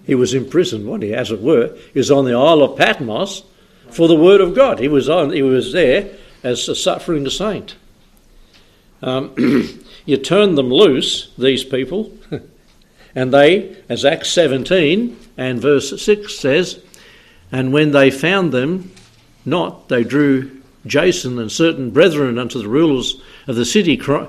he 0.07 0.14
was 0.14 0.35
in 0.35 0.49
prison, 0.49 0.87
wasn't 0.87 1.05
he, 1.05 1.14
as 1.14 1.31
it 1.31 1.40
were. 1.40 1.77
He 1.92 1.99
was 1.99 2.11
on 2.11 2.25
the 2.25 2.35
Isle 2.35 2.62
of 2.62 2.77
Patmos 2.77 3.44
for 3.90 4.09
the 4.09 4.16
word 4.16 4.40
of 4.40 4.55
God. 4.55 4.81
He 4.81 4.88
was, 4.88 5.09
on, 5.09 5.31
he 5.31 5.42
was 5.42 5.73
there 5.73 6.11
as 6.42 6.68
a 6.68 6.75
suffering 6.75 7.29
saint. 7.31 7.77
Um, 9.03 9.35
you 10.07 10.17
turn 10.17 10.55
them 10.55 10.71
loose, 10.71 11.33
these 11.39 11.65
people, 11.65 12.13
and 13.15 13.33
they, 13.33 13.77
as 13.89 14.05
Acts 14.05 14.31
17 14.31 15.17
and 15.37 15.61
verse 15.61 16.03
6 16.03 16.39
says, 16.39 16.83
and 17.51 17.73
when 17.73 17.93
they 17.93 18.11
found 18.11 18.53
them 18.53 18.93
not, 19.45 19.89
they 19.89 20.05
drew 20.05 20.61
Jason 20.87 21.39
and 21.39 21.51
certain 21.51 21.91
brethren 21.91 22.39
unto 22.39 22.61
the 22.61 22.69
rulers 22.69 23.21
of 23.47 23.57
the 23.57 23.65
city, 23.65 23.97
cry, 23.97 24.27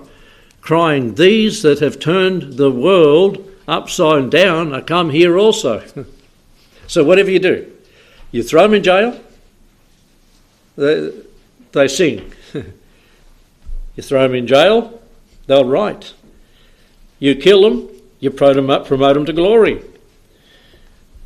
crying, 0.61 1.15
These 1.15 1.61
that 1.63 1.79
have 1.79 1.99
turned 1.99 2.53
the 2.53 2.71
world 2.71 3.45
upside 3.67 4.29
down 4.29 4.73
are 4.73 4.81
come 4.81 5.09
here 5.09 5.37
also. 5.37 5.83
so, 6.87 7.03
whatever 7.03 7.31
you 7.31 7.39
do, 7.39 7.71
you 8.31 8.43
throw 8.43 8.63
them 8.63 8.73
in 8.73 8.83
jail, 8.83 9.19
they, 10.75 11.11
they 11.71 11.87
sing. 11.87 12.31
You 13.99 14.03
throw 14.03 14.23
them 14.23 14.33
in 14.33 14.47
jail, 14.47 14.97
they'll 15.47 15.67
write. 15.67 16.13
You 17.19 17.35
kill 17.35 17.63
them, 17.63 17.89
you 18.21 18.31
promote 18.31 18.55
them 18.55 18.69
up, 18.69 18.87
promote 18.87 19.15
them 19.15 19.25
to 19.25 19.33
glory. 19.33 19.83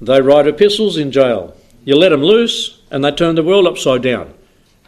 They 0.02 0.20
write 0.20 0.48
epistles 0.48 0.98
in 0.98 1.12
jail. 1.12 1.56
You 1.86 1.96
let 1.96 2.10
them 2.10 2.24
loose, 2.24 2.82
and 2.90 3.06
they 3.06 3.12
turn 3.12 3.36
the 3.36 3.44
world 3.44 3.68
upside 3.68 4.02
down. 4.02 4.34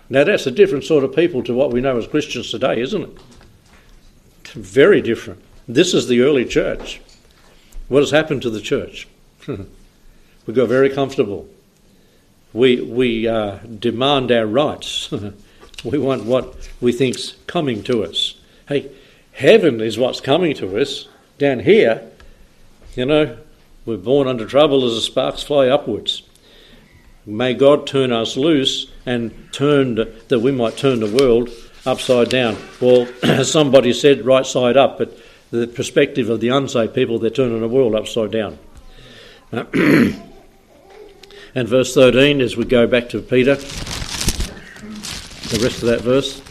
Now 0.10 0.24
that's 0.24 0.48
a 0.48 0.52
different 0.52 0.84
sort 0.84 1.04
of 1.04 1.16
people 1.16 1.44
to 1.44 1.54
what 1.54 1.72
we 1.72 1.80
know 1.80 1.96
as 1.96 2.08
Christians 2.08 2.50
today, 2.50 2.82
isn't 2.82 3.04
it? 3.04 3.20
Very 4.54 5.00
different. 5.00 5.44
This 5.68 5.94
is 5.94 6.08
the 6.08 6.22
early 6.22 6.46
church. 6.46 7.02
What 7.88 8.00
has 8.00 8.10
happened 8.10 8.42
to 8.42 8.50
the 8.50 8.62
church? 8.62 9.08
we 9.48 10.54
got 10.56 10.70
very 10.70 10.90
comfortable. 10.90 11.48
We 12.52 12.82
we 12.82 13.28
uh, 13.28 13.58
demand 13.58 14.32
our 14.32 14.48
rights. 14.48 15.14
We 15.84 15.98
want 15.98 16.26
what 16.26 16.70
we 16.82 16.92
think's 16.92 17.36
coming 17.48 17.84
to 17.84 18.04
us. 18.04 18.36
Hey, 18.68 18.92
heaven 19.34 19.82
is 19.82 19.98
what's 19.98 20.22
coming 20.22 20.56
to 20.56 20.80
us. 20.80 21.08
Down 21.38 21.60
here, 21.60 22.10
you 22.96 23.06
know, 23.06 23.38
we're 23.86 23.98
born 23.98 24.28
under 24.28 24.46
trouble 24.46 24.86
as 24.86 24.96
the 24.96 25.02
sparks 25.02 25.44
fly 25.44 25.68
upwards. 25.68 26.24
May 27.26 27.54
God 27.54 27.86
turn 27.88 28.12
us 28.12 28.38
loose 28.38 28.92
and 29.06 29.50
turn 29.52 29.96
that 29.96 30.40
we 30.40 30.52
might 30.52 30.78
turn 30.78 31.00
the 31.00 31.12
world 31.12 31.50
upside 31.86 32.30
down. 32.30 32.58
Well, 32.80 33.08
as 33.24 33.52
somebody 33.52 33.94
said, 33.94 34.26
right 34.26 34.46
side 34.46 34.78
up, 34.78 34.98
but 34.98 35.18
the 35.52 35.68
perspective 35.68 36.30
of 36.30 36.40
the 36.40 36.50
unsaved 36.50 36.94
people, 36.94 37.20
they're 37.20 37.30
turning 37.30 37.62
the 37.62 37.68
world 37.68 37.96
upside 37.96 38.32
down. 38.32 38.58
and 39.52 40.18
verse 41.56 41.94
13, 41.94 42.42
as 42.42 42.58
we 42.58 42.66
go 42.66 42.88
back 42.88 43.10
to 43.10 43.22
Peter, 43.22 43.58
the 45.50 45.60
rest 45.64 45.84
of 45.84 45.90
that 45.90 46.02
verse. 46.02 46.42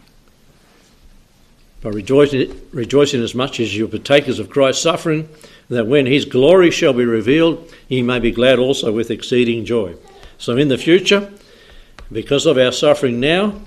but 1.82 1.92
rejoicing, 1.92 2.60
rejoicing 2.72 3.22
as 3.22 3.34
much 3.34 3.60
as 3.60 3.76
you 3.76 3.84
are 3.84 3.88
partakers 3.88 4.38
of 4.38 4.48
Christ's 4.48 4.82
suffering, 4.82 5.28
that 5.68 5.86
when 5.86 6.06
his 6.06 6.24
glory 6.24 6.70
shall 6.70 6.92
be 6.92 7.04
revealed, 7.04 7.72
ye 7.88 8.02
may 8.02 8.18
be 8.18 8.30
glad 8.30 8.58
also 8.58 8.92
with 8.92 9.10
exceeding 9.10 9.64
joy. 9.64 9.94
So 10.38 10.56
in 10.56 10.68
the 10.68 10.78
future, 10.78 11.30
because 12.10 12.46
of 12.46 12.58
our 12.58 12.72
suffering 12.72 13.20
now, 13.20 13.60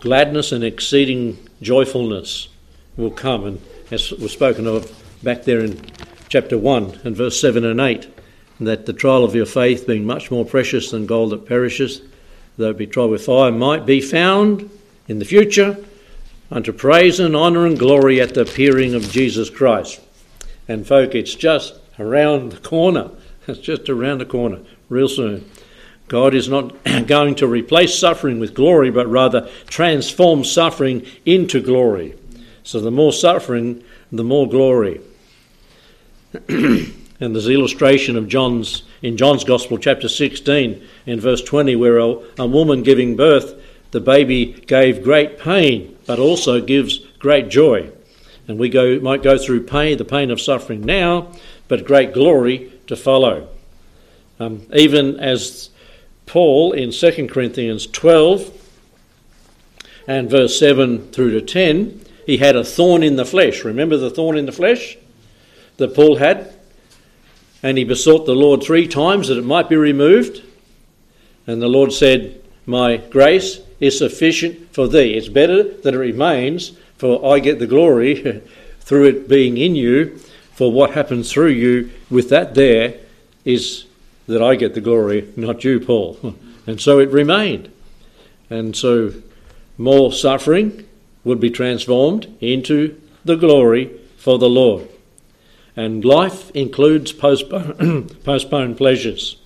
gladness 0.00 0.52
and 0.52 0.62
exceeding 0.62 1.38
joyfulness 1.62 2.48
will 2.96 3.10
come. 3.10 3.44
And 3.44 3.60
as 3.90 4.10
was 4.12 4.32
spoken 4.32 4.66
of 4.66 4.92
back 5.22 5.44
there 5.44 5.60
in 5.60 5.80
chapter 6.28 6.58
1 6.58 7.00
and 7.04 7.16
verse 7.16 7.40
7 7.40 7.64
and 7.64 7.80
8, 7.80 8.08
that 8.60 8.86
the 8.86 8.92
trial 8.92 9.24
of 9.24 9.34
your 9.34 9.46
faith, 9.46 9.86
being 9.86 10.04
much 10.04 10.30
more 10.30 10.44
precious 10.44 10.90
than 10.90 11.06
gold 11.06 11.30
that 11.30 11.46
perishes, 11.46 12.02
though 12.56 12.72
be 12.72 12.86
tried 12.86 13.06
with 13.06 13.26
fire, 13.26 13.50
might 13.50 13.86
be 13.86 14.00
found 14.00 14.70
in 15.08 15.18
the 15.18 15.24
future 15.24 15.76
unto 16.50 16.72
praise 16.72 17.20
and 17.20 17.34
honour 17.34 17.66
and 17.66 17.78
glory 17.78 18.20
at 18.20 18.34
the 18.34 18.42
appearing 18.42 18.94
of 18.94 19.10
Jesus 19.10 19.50
Christ. 19.50 20.00
And 20.68 20.86
folk, 20.86 21.14
it's 21.14 21.34
just 21.34 21.74
around 21.98 22.52
the 22.52 22.58
corner. 22.58 23.10
It's 23.46 23.58
just 23.58 23.90
around 23.90 24.18
the 24.18 24.24
corner, 24.24 24.60
real 24.88 25.06
soon. 25.06 25.50
God 26.08 26.32
is 26.34 26.48
not 26.48 26.82
going 27.06 27.34
to 27.34 27.46
replace 27.46 27.98
suffering 27.98 28.40
with 28.40 28.54
glory, 28.54 28.90
but 28.90 29.06
rather 29.06 29.50
transform 29.66 30.44
suffering 30.44 31.04
into 31.26 31.60
glory. 31.60 32.14
So 32.62 32.80
the 32.80 32.90
more 32.90 33.12
suffering, 33.12 33.84
the 34.10 34.24
more 34.24 34.48
glory. 34.48 35.02
and 37.20 37.34
there's 37.34 37.48
illustration 37.48 38.16
of 38.16 38.28
John's 38.28 38.82
in 39.04 39.18
John's 39.18 39.44
Gospel, 39.44 39.76
chapter 39.76 40.08
16, 40.08 40.82
in 41.04 41.20
verse 41.20 41.42
20, 41.42 41.76
where 41.76 41.98
a, 41.98 42.16
a 42.38 42.46
woman 42.46 42.82
giving 42.82 43.16
birth, 43.16 43.62
the 43.90 44.00
baby 44.00 44.46
gave 44.66 45.04
great 45.04 45.38
pain, 45.38 45.98
but 46.06 46.18
also 46.18 46.58
gives 46.58 47.00
great 47.18 47.50
joy. 47.50 47.90
And 48.48 48.58
we 48.58 48.70
go, 48.70 48.98
might 49.00 49.22
go 49.22 49.36
through 49.36 49.64
pain, 49.64 49.98
the 49.98 50.04
pain 50.06 50.30
of 50.30 50.40
suffering 50.40 50.80
now, 50.80 51.32
but 51.68 51.84
great 51.84 52.14
glory 52.14 52.72
to 52.86 52.96
follow. 52.96 53.46
Um, 54.40 54.62
even 54.72 55.20
as 55.20 55.68
Paul 56.24 56.72
in 56.72 56.90
2 56.90 57.28
Corinthians 57.28 57.86
12 57.86 58.50
and 60.08 60.30
verse 60.30 60.58
7 60.58 61.10
through 61.10 61.38
to 61.38 61.42
10, 61.42 62.00
he 62.24 62.38
had 62.38 62.56
a 62.56 62.64
thorn 62.64 63.02
in 63.02 63.16
the 63.16 63.26
flesh. 63.26 63.64
Remember 63.64 63.98
the 63.98 64.08
thorn 64.08 64.38
in 64.38 64.46
the 64.46 64.52
flesh 64.52 64.96
that 65.76 65.94
Paul 65.94 66.16
had? 66.16 66.53
And 67.64 67.78
he 67.78 67.84
besought 67.84 68.26
the 68.26 68.34
Lord 68.34 68.62
three 68.62 68.86
times 68.86 69.28
that 69.28 69.38
it 69.38 69.44
might 69.44 69.70
be 69.70 69.76
removed. 69.76 70.42
And 71.46 71.62
the 71.62 71.66
Lord 71.66 71.94
said, 71.94 72.42
My 72.66 72.98
grace 72.98 73.58
is 73.80 73.96
sufficient 73.96 74.74
for 74.74 74.86
thee. 74.86 75.14
It's 75.14 75.28
better 75.28 75.62
that 75.62 75.94
it 75.94 75.98
remains, 75.98 76.76
for 76.98 77.24
I 77.34 77.38
get 77.38 77.58
the 77.58 77.66
glory 77.66 78.42
through 78.80 79.06
it 79.06 79.28
being 79.30 79.56
in 79.56 79.76
you. 79.76 80.18
For 80.52 80.70
what 80.70 80.90
happens 80.90 81.32
through 81.32 81.52
you 81.52 81.90
with 82.10 82.28
that 82.28 82.54
there 82.54 82.96
is 83.46 83.86
that 84.26 84.42
I 84.42 84.56
get 84.56 84.74
the 84.74 84.82
glory, 84.82 85.32
not 85.34 85.64
you, 85.64 85.80
Paul. 85.80 86.36
And 86.66 86.80
so 86.80 86.98
it 86.98 87.10
remained. 87.10 87.70
And 88.48 88.74
so 88.74 89.12
more 89.76 90.10
suffering 90.10 90.88
would 91.22 91.38
be 91.38 91.50
transformed 91.50 92.34
into 92.40 92.98
the 93.22 93.36
glory 93.36 93.90
for 94.16 94.38
the 94.38 94.48
Lord. 94.48 94.88
And 95.76 96.04
life 96.04 96.50
includes 96.52 97.12
postpone, 97.12 98.08
postponed 98.24 98.76
pleasures. 98.76 99.36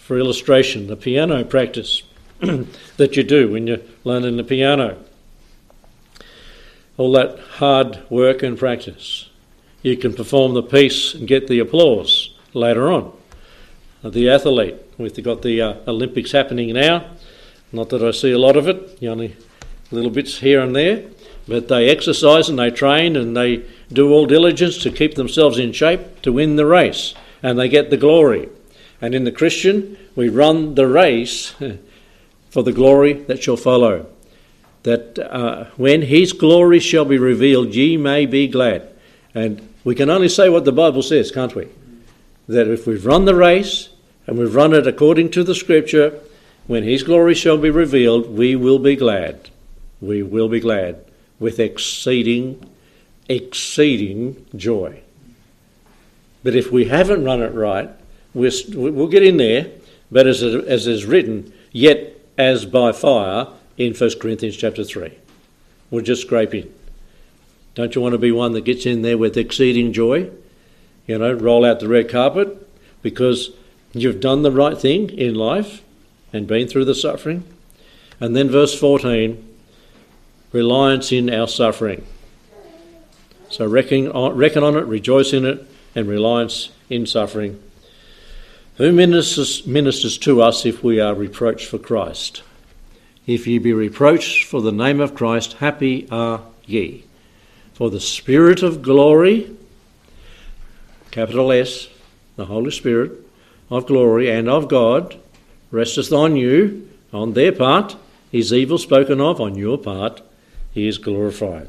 For 0.00 0.18
illustration, 0.18 0.88
the 0.88 0.96
piano 0.96 1.44
practice 1.44 2.02
that 2.40 3.16
you 3.16 3.22
do 3.22 3.50
when 3.50 3.66
you're 3.66 3.78
learning 4.04 4.36
the 4.36 4.44
piano. 4.44 4.98
All 6.98 7.12
that 7.12 7.38
hard 7.56 8.02
work 8.10 8.42
and 8.42 8.58
practice. 8.58 9.30
You 9.82 9.96
can 9.96 10.12
perform 10.12 10.54
the 10.54 10.62
piece 10.62 11.14
and 11.14 11.26
get 11.26 11.48
the 11.48 11.58
applause 11.60 12.36
later 12.52 12.92
on 12.92 13.12
the 14.02 14.28
athlete. 14.28 14.76
We've 14.98 15.22
got 15.22 15.42
the 15.42 15.60
uh, 15.60 15.74
Olympics 15.86 16.32
happening 16.32 16.72
now. 16.74 17.06
Not 17.70 17.88
that 17.90 18.02
I 18.02 18.10
see 18.10 18.32
a 18.32 18.38
lot 18.38 18.56
of 18.56 18.68
it, 18.68 18.98
only 19.02 19.36
little 19.90 20.10
bits 20.10 20.38
here 20.38 20.60
and 20.60 20.74
there, 20.74 21.04
but 21.46 21.68
they 21.68 21.88
exercise 21.88 22.48
and 22.48 22.58
they 22.58 22.70
train 22.70 23.16
and 23.16 23.36
they 23.36 23.64
do 23.92 24.12
all 24.12 24.26
diligence 24.26 24.78
to 24.82 24.90
keep 24.90 25.14
themselves 25.14 25.58
in 25.58 25.72
shape 25.72 26.22
to 26.22 26.32
win 26.32 26.56
the 26.56 26.66
race, 26.66 27.14
and 27.42 27.58
they 27.58 27.68
get 27.68 27.90
the 27.90 27.96
glory. 27.96 28.48
And 29.00 29.14
in 29.14 29.24
the 29.24 29.32
Christian, 29.32 29.96
we 30.14 30.28
run 30.28 30.74
the 30.74 30.86
race 30.86 31.54
for 32.50 32.62
the 32.62 32.72
glory 32.72 33.14
that 33.14 33.42
shall 33.42 33.56
follow. 33.56 34.06
That 34.84 35.18
uh, 35.18 35.64
when 35.76 36.02
his 36.02 36.32
glory 36.32 36.80
shall 36.80 37.04
be 37.04 37.18
revealed, 37.18 37.74
ye 37.74 37.96
may 37.96 38.26
be 38.26 38.48
glad. 38.48 38.88
And 39.34 39.68
we 39.84 39.94
can 39.94 40.10
only 40.10 40.28
say 40.28 40.48
what 40.48 40.64
the 40.64 40.72
Bible 40.72 41.02
says, 41.02 41.30
can't 41.30 41.54
we? 41.54 41.68
That 42.48 42.68
if 42.68 42.86
we've 42.86 43.06
run 43.06 43.24
the 43.24 43.34
race, 43.34 43.88
and 44.26 44.38
we've 44.38 44.54
run 44.54 44.72
it 44.72 44.86
according 44.86 45.30
to 45.32 45.44
the 45.44 45.54
scripture, 45.54 46.18
when 46.66 46.84
his 46.84 47.02
glory 47.02 47.34
shall 47.34 47.58
be 47.58 47.70
revealed, 47.70 48.30
we 48.30 48.54
will 48.54 48.78
be 48.78 48.96
glad. 48.96 49.50
We 50.00 50.22
will 50.22 50.48
be 50.48 50.60
glad 50.60 51.04
with 51.38 51.58
exceeding, 51.58 52.64
exceeding 53.28 54.46
joy. 54.56 55.00
But 56.42 56.54
if 56.54 56.72
we 56.72 56.86
haven't 56.86 57.24
run 57.24 57.42
it 57.42 57.52
right, 57.52 57.90
we'll 58.34 59.08
get 59.08 59.22
in 59.22 59.36
there, 59.36 59.70
but 60.10 60.26
as, 60.26 60.42
as 60.42 60.86
is 60.86 61.04
written, 61.06 61.52
yet 61.70 62.18
as 62.36 62.64
by 62.64 62.92
fire 62.92 63.46
in 63.76 63.94
1 63.94 64.18
Corinthians 64.20 64.56
chapter 64.56 64.84
3. 64.84 65.16
We'll 65.90 66.04
just 66.04 66.22
scrape 66.22 66.54
in. 66.54 66.72
Don't 67.74 67.94
you 67.94 68.00
want 68.00 68.12
to 68.12 68.18
be 68.18 68.32
one 68.32 68.52
that 68.52 68.64
gets 68.64 68.86
in 68.86 69.02
there 69.02 69.16
with 69.16 69.36
exceeding 69.36 69.92
joy? 69.92 70.30
You 71.06 71.18
know, 71.18 71.32
roll 71.32 71.64
out 71.64 71.80
the 71.80 71.88
red 71.88 72.10
carpet 72.10 72.68
because 73.02 73.50
You've 73.94 74.20
done 74.20 74.42
the 74.42 74.50
right 74.50 74.78
thing 74.78 75.10
in 75.10 75.34
life 75.34 75.82
and 76.32 76.46
been 76.46 76.66
through 76.66 76.86
the 76.86 76.94
suffering. 76.94 77.44
And 78.20 78.34
then 78.34 78.48
verse 78.48 78.78
14 78.78 79.48
reliance 80.52 81.12
in 81.12 81.32
our 81.32 81.48
suffering. 81.48 82.06
So 83.52 83.66
reckon 83.66 84.08
on, 84.08 84.34
reckon 84.34 84.64
on 84.64 84.76
it, 84.78 84.86
rejoice 84.86 85.34
in 85.34 85.44
it, 85.44 85.62
and 85.94 86.08
reliance 86.08 86.70
in 86.88 87.04
suffering. 87.04 87.62
Who 88.78 88.92
ministers, 88.92 89.66
ministers 89.66 90.16
to 90.18 90.40
us 90.40 90.64
if 90.64 90.82
we 90.82 90.98
are 91.00 91.14
reproached 91.14 91.66
for 91.66 91.76
Christ? 91.76 92.42
If 93.26 93.46
ye 93.46 93.58
be 93.58 93.74
reproached 93.74 94.46
for 94.46 94.62
the 94.62 94.72
name 94.72 95.00
of 95.00 95.14
Christ, 95.14 95.52
happy 95.54 96.08
are 96.10 96.40
ye. 96.64 97.04
For 97.74 97.90
the 97.90 98.00
Spirit 98.00 98.62
of 98.62 98.80
glory, 98.80 99.54
capital 101.10 101.52
S, 101.52 101.88
the 102.36 102.46
Holy 102.46 102.70
Spirit, 102.70 103.12
of 103.68 103.86
glory 103.86 104.30
and 104.30 104.48
of 104.48 104.68
God 104.68 105.20
resteth 105.70 106.10
on 106.10 106.36
you, 106.36 106.88
on 107.12 107.34
their 107.34 107.52
part, 107.52 107.96
is 108.32 108.50
evil 108.50 108.78
spoken 108.78 109.20
of, 109.20 109.42
on 109.42 109.56
your 109.56 109.76
part, 109.76 110.22
he 110.72 110.88
is 110.88 110.96
glorified. 110.96 111.68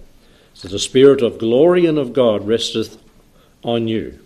So 0.54 0.68
the 0.68 0.80
Spirit 0.80 1.22
of 1.22 1.40
glory 1.40 1.86
and 1.86 1.98
of 1.98 2.14
God 2.14 2.48
resteth 2.48 2.98
on 3.64 3.88
you. 3.88 4.20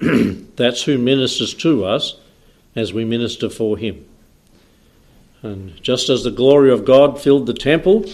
That's 0.00 0.82
who 0.82 0.98
ministers 0.98 1.54
to 1.54 1.84
us 1.84 2.16
as 2.74 2.92
we 2.92 3.04
minister 3.04 3.48
for 3.48 3.76
him. 3.76 4.04
And 5.42 5.80
just 5.82 6.08
as 6.08 6.24
the 6.24 6.30
glory 6.30 6.70
of 6.70 6.84
God 6.84 7.20
filled 7.20 7.46
the 7.46 7.54
temple 7.54 8.04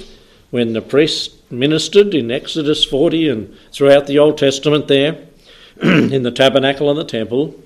when 0.50 0.72
the 0.72 0.82
priests 0.82 1.36
ministered 1.50 2.14
in 2.14 2.30
Exodus 2.30 2.84
40 2.84 3.28
and 3.28 3.56
throughout 3.72 4.06
the 4.06 4.18
Old 4.18 4.38
Testament 4.38 4.88
there, 4.88 5.24
in 5.82 6.22
the 6.22 6.30
tabernacle 6.30 6.90
and 6.90 6.98
the 6.98 7.04
temple, 7.04 7.60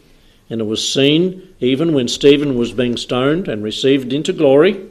and 0.48 0.60
it 0.60 0.64
was 0.64 0.90
seen 0.90 1.54
even 1.60 1.92
when 1.92 2.08
Stephen 2.08 2.56
was 2.56 2.72
being 2.72 2.96
stoned 2.96 3.48
and 3.48 3.62
received 3.62 4.12
into 4.12 4.32
glory 4.32 4.88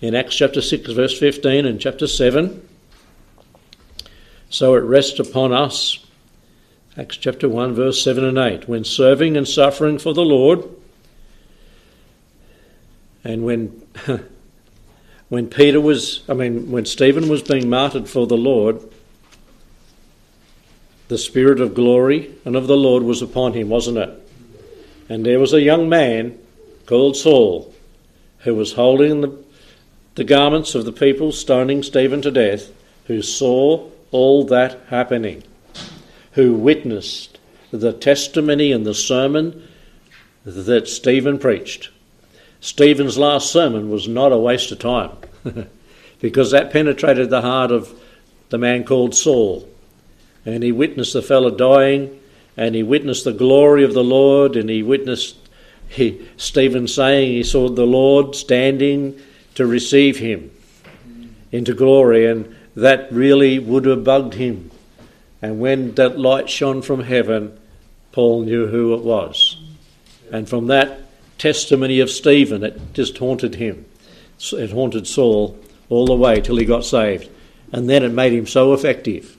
in 0.00 0.14
Acts 0.14 0.36
chapter 0.36 0.60
6, 0.60 0.92
verse 0.92 1.18
15, 1.18 1.66
and 1.66 1.80
chapter 1.80 2.06
7. 2.06 2.68
So 4.52 4.74
it 4.74 4.80
rests 4.80 5.18
upon 5.18 5.54
us, 5.54 5.98
Acts 6.98 7.16
chapter 7.16 7.48
1, 7.48 7.72
verse 7.74 8.04
7 8.04 8.22
and 8.22 8.36
8, 8.36 8.68
when 8.68 8.84
serving 8.84 9.34
and 9.34 9.48
suffering 9.48 9.98
for 9.98 10.12
the 10.12 10.24
Lord, 10.24 10.62
and 13.24 13.44
when. 13.44 13.82
when 15.30 15.46
Peter 15.46 15.80
was, 15.80 16.22
I 16.28 16.34
mean, 16.34 16.70
when 16.70 16.84
Stephen 16.84 17.26
was 17.30 17.42
being 17.42 17.70
martyred 17.70 18.06
for 18.06 18.26
the 18.26 18.36
Lord, 18.36 18.82
the 21.08 21.16
Spirit 21.16 21.58
of 21.58 21.72
glory 21.72 22.34
and 22.44 22.54
of 22.54 22.66
the 22.66 22.76
Lord 22.76 23.02
was 23.02 23.22
upon 23.22 23.54
him, 23.54 23.70
wasn't 23.70 23.96
it? 23.96 24.28
And 25.08 25.24
there 25.24 25.40
was 25.40 25.54
a 25.54 25.62
young 25.62 25.88
man 25.88 26.38
called 26.84 27.16
Saul 27.16 27.72
who 28.40 28.54
was 28.54 28.74
holding 28.74 29.22
the, 29.22 29.42
the 30.16 30.24
garments 30.24 30.74
of 30.74 30.84
the 30.84 30.92
people 30.92 31.32
stoning 31.32 31.82
Stephen 31.82 32.20
to 32.20 32.30
death, 32.30 32.70
who 33.06 33.22
saw 33.22 33.88
all 34.12 34.44
that 34.44 34.78
happening, 34.88 35.42
who 36.32 36.54
witnessed 36.54 37.38
the 37.72 37.92
testimony 37.92 38.70
and 38.70 38.86
the 38.86 38.94
sermon 38.94 39.66
that 40.44 40.86
Stephen 40.86 41.38
preached. 41.38 41.90
Stephen's 42.60 43.18
last 43.18 43.50
sermon 43.50 43.90
was 43.90 44.06
not 44.06 44.30
a 44.30 44.38
waste 44.38 44.70
of 44.70 44.78
time 44.78 45.10
because 46.20 46.52
that 46.52 46.70
penetrated 46.72 47.28
the 47.28 47.40
heart 47.40 47.72
of 47.72 47.92
the 48.50 48.58
man 48.58 48.84
called 48.84 49.14
Saul. 49.14 49.68
And 50.44 50.62
he 50.62 50.70
witnessed 50.70 51.12
the 51.12 51.22
fellow 51.22 51.50
dying, 51.50 52.20
and 52.56 52.74
he 52.74 52.82
witnessed 52.82 53.24
the 53.24 53.32
glory 53.32 53.82
of 53.82 53.94
the 53.94 54.04
Lord, 54.04 54.56
and 54.56 54.68
he 54.68 54.82
witnessed 54.82 55.36
he, 55.88 56.26
Stephen 56.36 56.86
saying 56.86 57.32
he 57.32 57.42
saw 57.42 57.68
the 57.68 57.86
Lord 57.86 58.34
standing 58.34 59.18
to 59.54 59.66
receive 59.66 60.18
him 60.18 60.50
into 61.50 61.74
glory, 61.74 62.26
and 62.26 62.56
that 62.74 63.12
really 63.12 63.58
would 63.58 63.84
have 63.84 64.04
bugged 64.04 64.34
him. 64.34 64.70
And 65.40 65.60
when 65.60 65.94
that 65.94 66.18
light 66.18 66.48
shone 66.48 66.82
from 66.82 67.02
heaven, 67.02 67.58
Paul 68.12 68.42
knew 68.42 68.66
who 68.66 68.94
it 68.94 69.02
was. 69.02 69.56
And 70.30 70.48
from 70.48 70.68
that 70.68 71.00
testimony 71.38 72.00
of 72.00 72.10
Stephen, 72.10 72.62
it 72.62 72.94
just 72.94 73.18
haunted 73.18 73.56
him. 73.56 73.84
It 74.52 74.70
haunted 74.70 75.06
Saul 75.06 75.58
all 75.88 76.06
the 76.06 76.14
way 76.14 76.40
till 76.40 76.56
he 76.56 76.64
got 76.64 76.84
saved. 76.84 77.28
And 77.72 77.88
then 77.88 78.02
it 78.02 78.12
made 78.12 78.32
him 78.32 78.46
so 78.46 78.72
effective. 78.72 79.36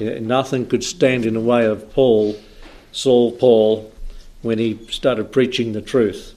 Nothing 0.00 0.66
could 0.66 0.84
stand 0.84 1.26
in 1.26 1.34
the 1.34 1.40
way 1.40 1.66
of 1.66 1.92
Paul, 1.92 2.36
Saul 2.92 3.32
Paul, 3.32 3.92
when 4.42 4.58
he 4.58 4.78
started 4.90 5.32
preaching 5.32 5.72
the 5.72 5.82
truth. 5.82 6.34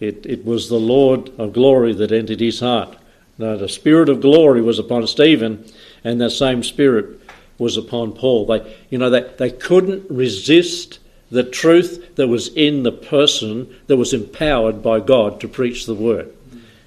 It, 0.00 0.26
it 0.26 0.44
was 0.44 0.68
the 0.68 0.80
Lord 0.80 1.30
of 1.38 1.52
glory 1.52 1.94
that 1.94 2.12
entered 2.12 2.40
his 2.40 2.60
heart. 2.60 2.96
Now, 3.38 3.56
the 3.56 3.68
Spirit 3.68 4.08
of 4.08 4.20
glory 4.20 4.62
was 4.62 4.78
upon 4.78 5.06
Stephen, 5.06 5.64
and 6.04 6.20
that 6.20 6.30
same 6.30 6.62
Spirit 6.62 7.20
was 7.58 7.76
upon 7.76 8.12
Paul. 8.12 8.46
They, 8.46 8.76
you 8.90 8.98
know, 8.98 9.10
they, 9.10 9.22
they 9.38 9.50
couldn't 9.50 10.10
resist 10.10 10.98
the 11.30 11.42
truth 11.42 12.14
that 12.16 12.28
was 12.28 12.48
in 12.48 12.82
the 12.82 12.92
person 12.92 13.74
that 13.86 13.96
was 13.96 14.12
empowered 14.12 14.82
by 14.82 15.00
God 15.00 15.40
to 15.40 15.48
preach 15.48 15.86
the 15.86 15.94
word. 15.94 16.32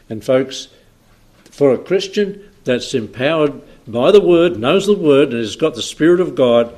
And, 0.10 0.24
folks, 0.24 0.70
for 1.52 1.74
a 1.74 1.78
Christian 1.78 2.50
that's 2.64 2.94
empowered 2.94 3.62
by 3.88 4.12
the 4.12 4.22
word, 4.22 4.58
knows 4.58 4.86
the 4.86 4.94
word, 4.94 5.30
and 5.30 5.40
has 5.40 5.56
got 5.56 5.76
the 5.76 5.82
Spirit 5.82 6.20
of 6.20 6.36
God, 6.36 6.74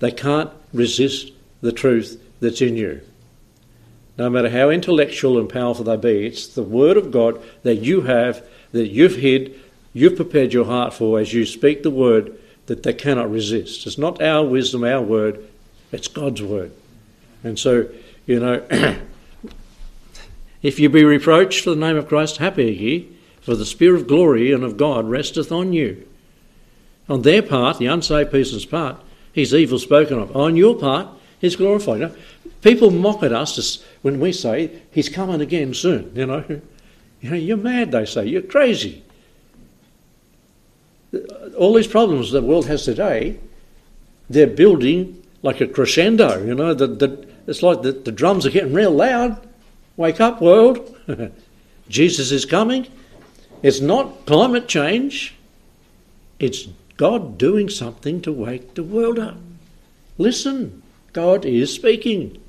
they 0.00 0.10
can't 0.10 0.50
resist 0.72 1.32
the 1.60 1.72
truth 1.72 2.20
that's 2.40 2.60
in 2.60 2.76
you. 2.76 3.00
No 4.16 4.30
matter 4.30 4.50
how 4.50 4.70
intellectual 4.70 5.38
and 5.38 5.48
powerful 5.48 5.84
they 5.84 5.96
be, 5.96 6.26
it's 6.26 6.48
the 6.48 6.62
word 6.62 6.96
of 6.96 7.10
God 7.10 7.42
that 7.62 7.76
you 7.76 8.02
have, 8.02 8.46
that 8.74 8.88
you've 8.88 9.16
hid, 9.16 9.54
you've 9.92 10.16
prepared 10.16 10.52
your 10.52 10.64
heart 10.64 10.92
for 10.92 11.20
as 11.20 11.32
you 11.32 11.46
speak 11.46 11.82
the 11.82 11.90
word 11.90 12.36
that 12.66 12.82
they 12.82 12.92
cannot 12.92 13.30
resist. 13.30 13.86
It's 13.86 13.96
not 13.96 14.20
our 14.20 14.44
wisdom, 14.44 14.82
our 14.82 15.00
word, 15.00 15.48
it's 15.92 16.08
God's 16.08 16.42
word. 16.42 16.72
And 17.44 17.56
so, 17.56 17.88
you 18.26 18.40
know, 18.40 18.66
if 20.62 20.80
you 20.80 20.88
be 20.88 21.04
reproached 21.04 21.62
for 21.62 21.70
the 21.70 21.76
name 21.76 21.96
of 21.96 22.08
Christ, 22.08 22.38
happy 22.38 22.68
are 22.68 22.72
ye, 22.72 23.08
for 23.40 23.54
the 23.54 23.64
Spirit 23.64 24.00
of 24.00 24.08
glory 24.08 24.50
and 24.50 24.64
of 24.64 24.76
God 24.76 25.08
resteth 25.08 25.52
on 25.52 25.72
you. 25.72 26.04
On 27.08 27.22
their 27.22 27.42
part, 27.42 27.78
the 27.78 27.86
unsaved 27.86 28.32
person's 28.32 28.64
part, 28.64 29.00
he's 29.32 29.54
evil 29.54 29.78
spoken 29.78 30.18
of. 30.18 30.34
On 30.34 30.56
your 30.56 30.74
part, 30.74 31.06
he's 31.40 31.54
glorified. 31.54 32.00
You 32.00 32.06
know, 32.08 32.16
people 32.60 32.90
mock 32.90 33.22
at 33.22 33.32
us 33.32 33.84
when 34.02 34.18
we 34.18 34.32
say 34.32 34.80
he's 34.90 35.08
coming 35.08 35.40
again 35.40 35.74
soon. 35.74 36.10
You 36.16 36.26
know, 36.26 36.60
you 37.24 37.30
know, 37.30 37.36
you're 37.36 37.56
mad. 37.56 37.92
They 37.92 38.04
say 38.04 38.26
you're 38.26 38.42
crazy 38.42 39.04
all 41.56 41.74
these 41.74 41.86
problems 41.86 42.30
the 42.30 42.42
world 42.42 42.66
has 42.66 42.84
today, 42.84 43.38
they're 44.28 44.46
building 44.46 45.22
like 45.42 45.60
a 45.60 45.66
crescendo. 45.66 46.44
You 46.44 46.54
know, 46.54 46.74
the, 46.74 46.86
the, 46.86 47.26
it's 47.46 47.62
like 47.62 47.82
the, 47.82 47.92
the 47.92 48.12
drums 48.12 48.46
are 48.46 48.50
getting 48.50 48.72
real 48.72 48.90
loud. 48.90 49.46
Wake 49.96 50.20
up, 50.20 50.40
world. 50.40 50.96
Jesus 51.88 52.32
is 52.32 52.44
coming. 52.44 52.86
It's 53.62 53.80
not 53.80 54.26
climate 54.26 54.68
change, 54.68 55.34
it's 56.38 56.68
God 56.96 57.38
doing 57.38 57.68
something 57.68 58.20
to 58.22 58.32
wake 58.32 58.74
the 58.74 58.82
world 58.82 59.18
up. 59.18 59.36
Listen, 60.18 60.82
God 61.12 61.44
is 61.44 61.72
speaking. 61.72 62.40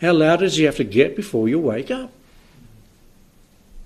How 0.00 0.12
loud 0.12 0.40
does 0.40 0.56
He 0.56 0.64
have 0.64 0.76
to 0.76 0.84
get 0.84 1.16
before 1.16 1.48
you 1.48 1.58
wake 1.58 1.90
up? 1.90 2.12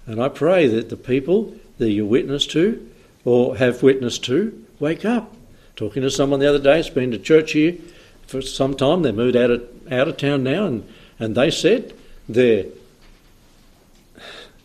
And 0.08 0.22
I 0.22 0.30
pray 0.30 0.66
that 0.68 0.88
the 0.88 0.96
people 0.96 1.54
that 1.76 1.90
you 1.90 2.06
witness 2.06 2.46
to 2.48 2.90
or 3.26 3.58
have 3.58 3.82
witnessed 3.82 4.24
to 4.24 4.64
wake 4.80 5.04
up. 5.04 5.34
Talking 5.76 6.00
to 6.00 6.10
someone 6.10 6.40
the 6.40 6.48
other 6.48 6.58
day, 6.58 6.80
it's 6.80 6.88
been 6.88 7.10
to 7.10 7.18
church 7.18 7.52
here 7.52 7.76
for 8.26 8.40
some 8.40 8.74
time. 8.74 9.02
They 9.02 9.12
moved 9.12 9.36
out 9.36 9.50
of, 9.50 9.92
out 9.92 10.08
of 10.08 10.16
town 10.16 10.42
now, 10.44 10.64
and, 10.64 10.88
and 11.18 11.34
they 11.34 11.50
said 11.50 11.92
their, 12.26 12.64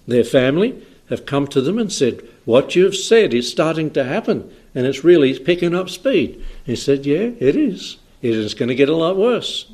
their 0.07 0.23
family 0.23 0.81
have 1.09 1.25
come 1.25 1.45
to 1.47 1.59
them 1.59 1.77
and 1.77 1.91
said, 1.91 2.21
What 2.45 2.73
you've 2.73 2.95
said 2.95 3.33
is 3.33 3.51
starting 3.51 3.91
to 3.91 4.05
happen, 4.05 4.49
and 4.73 4.87
it's 4.87 5.03
really 5.03 5.37
picking 5.37 5.75
up 5.75 5.89
speed. 5.89 6.41
He 6.63 6.77
said, 6.77 7.05
Yeah, 7.05 7.31
it 7.39 7.57
is. 7.57 7.97
It 8.21 8.33
is 8.33 8.53
going 8.53 8.69
to 8.69 8.75
get 8.75 8.87
a 8.87 8.95
lot 8.95 9.17
worse. 9.17 9.69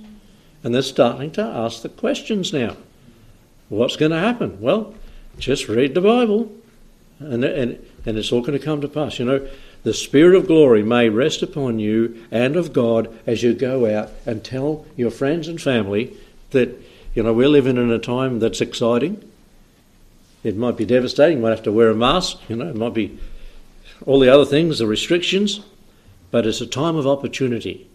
And 0.63 0.73
they're 0.73 0.81
starting 0.81 1.29
to 1.33 1.43
ask 1.43 1.83
the 1.83 1.89
questions 1.89 2.51
now. 2.51 2.75
What's 3.69 3.97
going 3.97 4.11
to 4.11 4.19
happen? 4.19 4.59
Well, 4.59 4.95
just 5.39 5.67
read 5.67 5.93
the 5.93 6.01
Bible. 6.01 6.51
And, 7.19 7.43
and 7.43 7.85
and 8.05 8.17
it's 8.17 8.31
all 8.31 8.41
going 8.41 8.57
to 8.57 8.63
come 8.63 8.81
to 8.81 8.87
pass. 8.87 9.19
You 9.19 9.25
know, 9.25 9.47
the 9.83 9.93
Spirit 9.93 10.35
of 10.35 10.47
glory 10.47 10.83
may 10.83 11.09
rest 11.09 11.41
upon 11.41 11.79
you 11.79 12.25
and 12.31 12.55
of 12.55 12.73
God 12.73 13.13
as 13.25 13.43
you 13.43 13.53
go 13.53 13.85
out 13.93 14.09
and 14.25 14.43
tell 14.43 14.85
your 14.95 15.11
friends 15.11 15.47
and 15.47 15.61
family 15.61 16.15
that, 16.51 16.69
you 17.13 17.23
know, 17.23 17.33
we're 17.33 17.49
living 17.49 17.77
in 17.77 17.91
a 17.91 17.99
time 17.99 18.39
that's 18.39 18.61
exciting. 18.61 19.23
It 20.43 20.55
might 20.55 20.77
be 20.77 20.85
devastating. 20.85 21.37
You 21.37 21.43
might 21.43 21.51
have 21.51 21.63
to 21.63 21.71
wear 21.71 21.89
a 21.89 21.95
mask. 21.95 22.37
You 22.47 22.55
know, 22.55 22.69
it 22.69 22.75
might 22.75 22.93
be 22.93 23.17
all 24.05 24.19
the 24.19 24.33
other 24.33 24.45
things, 24.45 24.79
the 24.79 24.87
restrictions, 24.87 25.59
but 26.31 26.45
it's 26.47 26.61
a 26.61 26.67
time 26.67 26.95
of 26.95 27.05
opportunity 27.05 27.87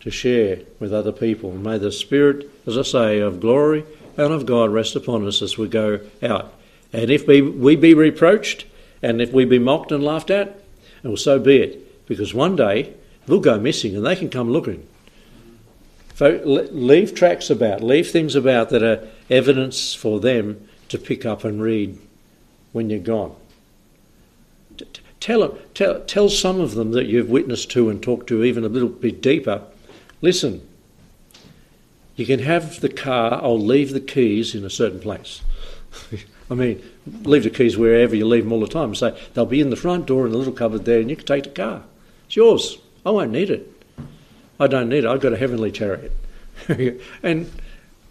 to 0.00 0.10
share 0.10 0.60
with 0.78 0.92
other 0.92 1.12
people. 1.12 1.52
May 1.52 1.78
the 1.78 1.92
Spirit, 1.92 2.50
as 2.66 2.76
I 2.76 2.82
say, 2.82 3.18
of 3.20 3.40
glory 3.40 3.84
and 4.16 4.32
of 4.32 4.46
God 4.46 4.70
rest 4.70 4.96
upon 4.96 5.26
us 5.26 5.42
as 5.42 5.58
we 5.58 5.68
go 5.68 6.00
out. 6.22 6.52
And 6.92 7.10
if 7.10 7.26
we, 7.26 7.40
we 7.40 7.76
be 7.76 7.94
reproached, 7.94 8.66
and 9.02 9.20
if 9.20 9.32
we 9.32 9.44
be 9.44 9.58
mocked 9.58 9.92
and 9.92 10.04
laughed 10.04 10.30
at, 10.30 10.60
well, 11.02 11.16
so 11.16 11.38
be 11.38 11.56
it, 11.56 12.06
because 12.06 12.34
one 12.34 12.56
day 12.56 12.92
we'll 13.26 13.40
go 13.40 13.58
missing 13.58 13.96
and 13.96 14.04
they 14.04 14.16
can 14.16 14.30
come 14.30 14.50
looking. 14.50 14.86
leave 16.20 17.14
tracks 17.14 17.50
about, 17.50 17.82
leave 17.82 18.10
things 18.10 18.34
about 18.34 18.70
that 18.70 18.82
are 18.82 19.08
evidence 19.30 19.94
for 19.94 20.20
them 20.20 20.68
to 20.88 20.98
pick 20.98 21.24
up 21.24 21.44
and 21.44 21.62
read 21.62 21.98
when 22.72 22.90
you're 22.90 23.00
gone. 23.00 23.34
Tell, 25.20 25.40
them, 25.40 25.58
tell, 25.74 26.00
tell 26.00 26.28
some 26.28 26.60
of 26.60 26.74
them 26.74 26.92
that 26.92 27.06
you've 27.06 27.30
witnessed 27.30 27.70
to 27.70 27.88
and 27.88 28.02
talked 28.02 28.26
to 28.28 28.44
even 28.44 28.64
a 28.64 28.68
little 28.68 28.88
bit 28.88 29.22
deeper. 29.22 29.62
Listen, 30.20 30.66
you 32.16 32.26
can 32.26 32.40
have 32.40 32.80
the 32.80 32.88
car, 32.88 33.40
I'll 33.42 33.60
leave 33.60 33.92
the 33.92 34.00
keys 34.00 34.54
in 34.54 34.64
a 34.64 34.70
certain 34.70 35.00
place. 35.00 35.42
I 36.50 36.54
mean, 36.54 36.82
leave 37.06 37.44
the 37.44 37.50
keys 37.50 37.76
wherever 37.76 38.14
you 38.14 38.26
leave 38.26 38.44
them 38.44 38.52
all 38.52 38.60
the 38.60 38.66
time. 38.66 38.94
Say 38.94 39.18
they'll 39.34 39.46
be 39.46 39.60
in 39.60 39.70
the 39.70 39.76
front 39.76 40.06
door 40.06 40.26
in 40.26 40.32
the 40.32 40.38
little 40.38 40.52
cupboard 40.52 40.84
there, 40.84 41.00
and 41.00 41.08
you 41.08 41.16
can 41.16 41.26
take 41.26 41.44
the 41.44 41.50
car. 41.50 41.82
It's 42.26 42.36
yours. 42.36 42.78
I 43.06 43.10
won't 43.10 43.32
need 43.32 43.50
it. 43.50 43.68
I 44.60 44.66
don't 44.66 44.88
need 44.88 45.04
it. 45.04 45.06
I've 45.06 45.20
got 45.20 45.32
a 45.32 45.38
heavenly 45.38 45.72
chariot. 45.72 46.12
and 47.22 47.50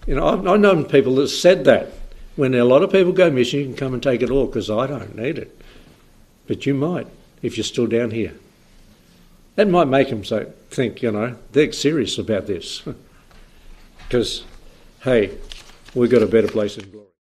you 0.08 0.16
know, 0.16 0.28
I've, 0.28 0.48
I've 0.48 0.60
known 0.60 0.86
people 0.86 1.16
that 1.16 1.28
said 1.28 1.66
that 1.66 1.94
when 2.36 2.56
a 2.56 2.66
lot 2.66 2.82
of 2.82 2.92
people 2.92 3.12
go 3.12 3.30
missing, 3.30 3.60
you 3.60 3.66
can 3.68 3.76
come 3.76 3.94
and 3.94 4.02
take 4.02 4.22
it 4.22 4.32
all 4.32 4.48
because 4.48 4.70
I 4.70 4.88
don't 4.88 5.16
need 5.16 5.38
it. 5.38 5.56
But 6.48 6.66
you 6.66 6.74
might 6.74 7.08
if 7.42 7.58
you're 7.58 7.64
still 7.64 7.88
down 7.88 8.12
here. 8.12 8.34
That 9.56 9.68
might 9.68 9.88
make 9.88 10.10
them 10.10 10.24
so 10.24 10.52
think, 10.70 11.02
you 11.02 11.12
know, 11.12 11.36
they're 11.52 11.72
serious 11.74 12.18
about 12.18 12.48
this. 12.48 12.84
Because, 14.12 14.44
hey, 15.04 15.38
we've 15.96 16.12
got 16.12 16.22
a 16.22 16.28
better 16.28 16.50
place 16.50 16.78
in 16.78 16.92
glory. 16.92 17.11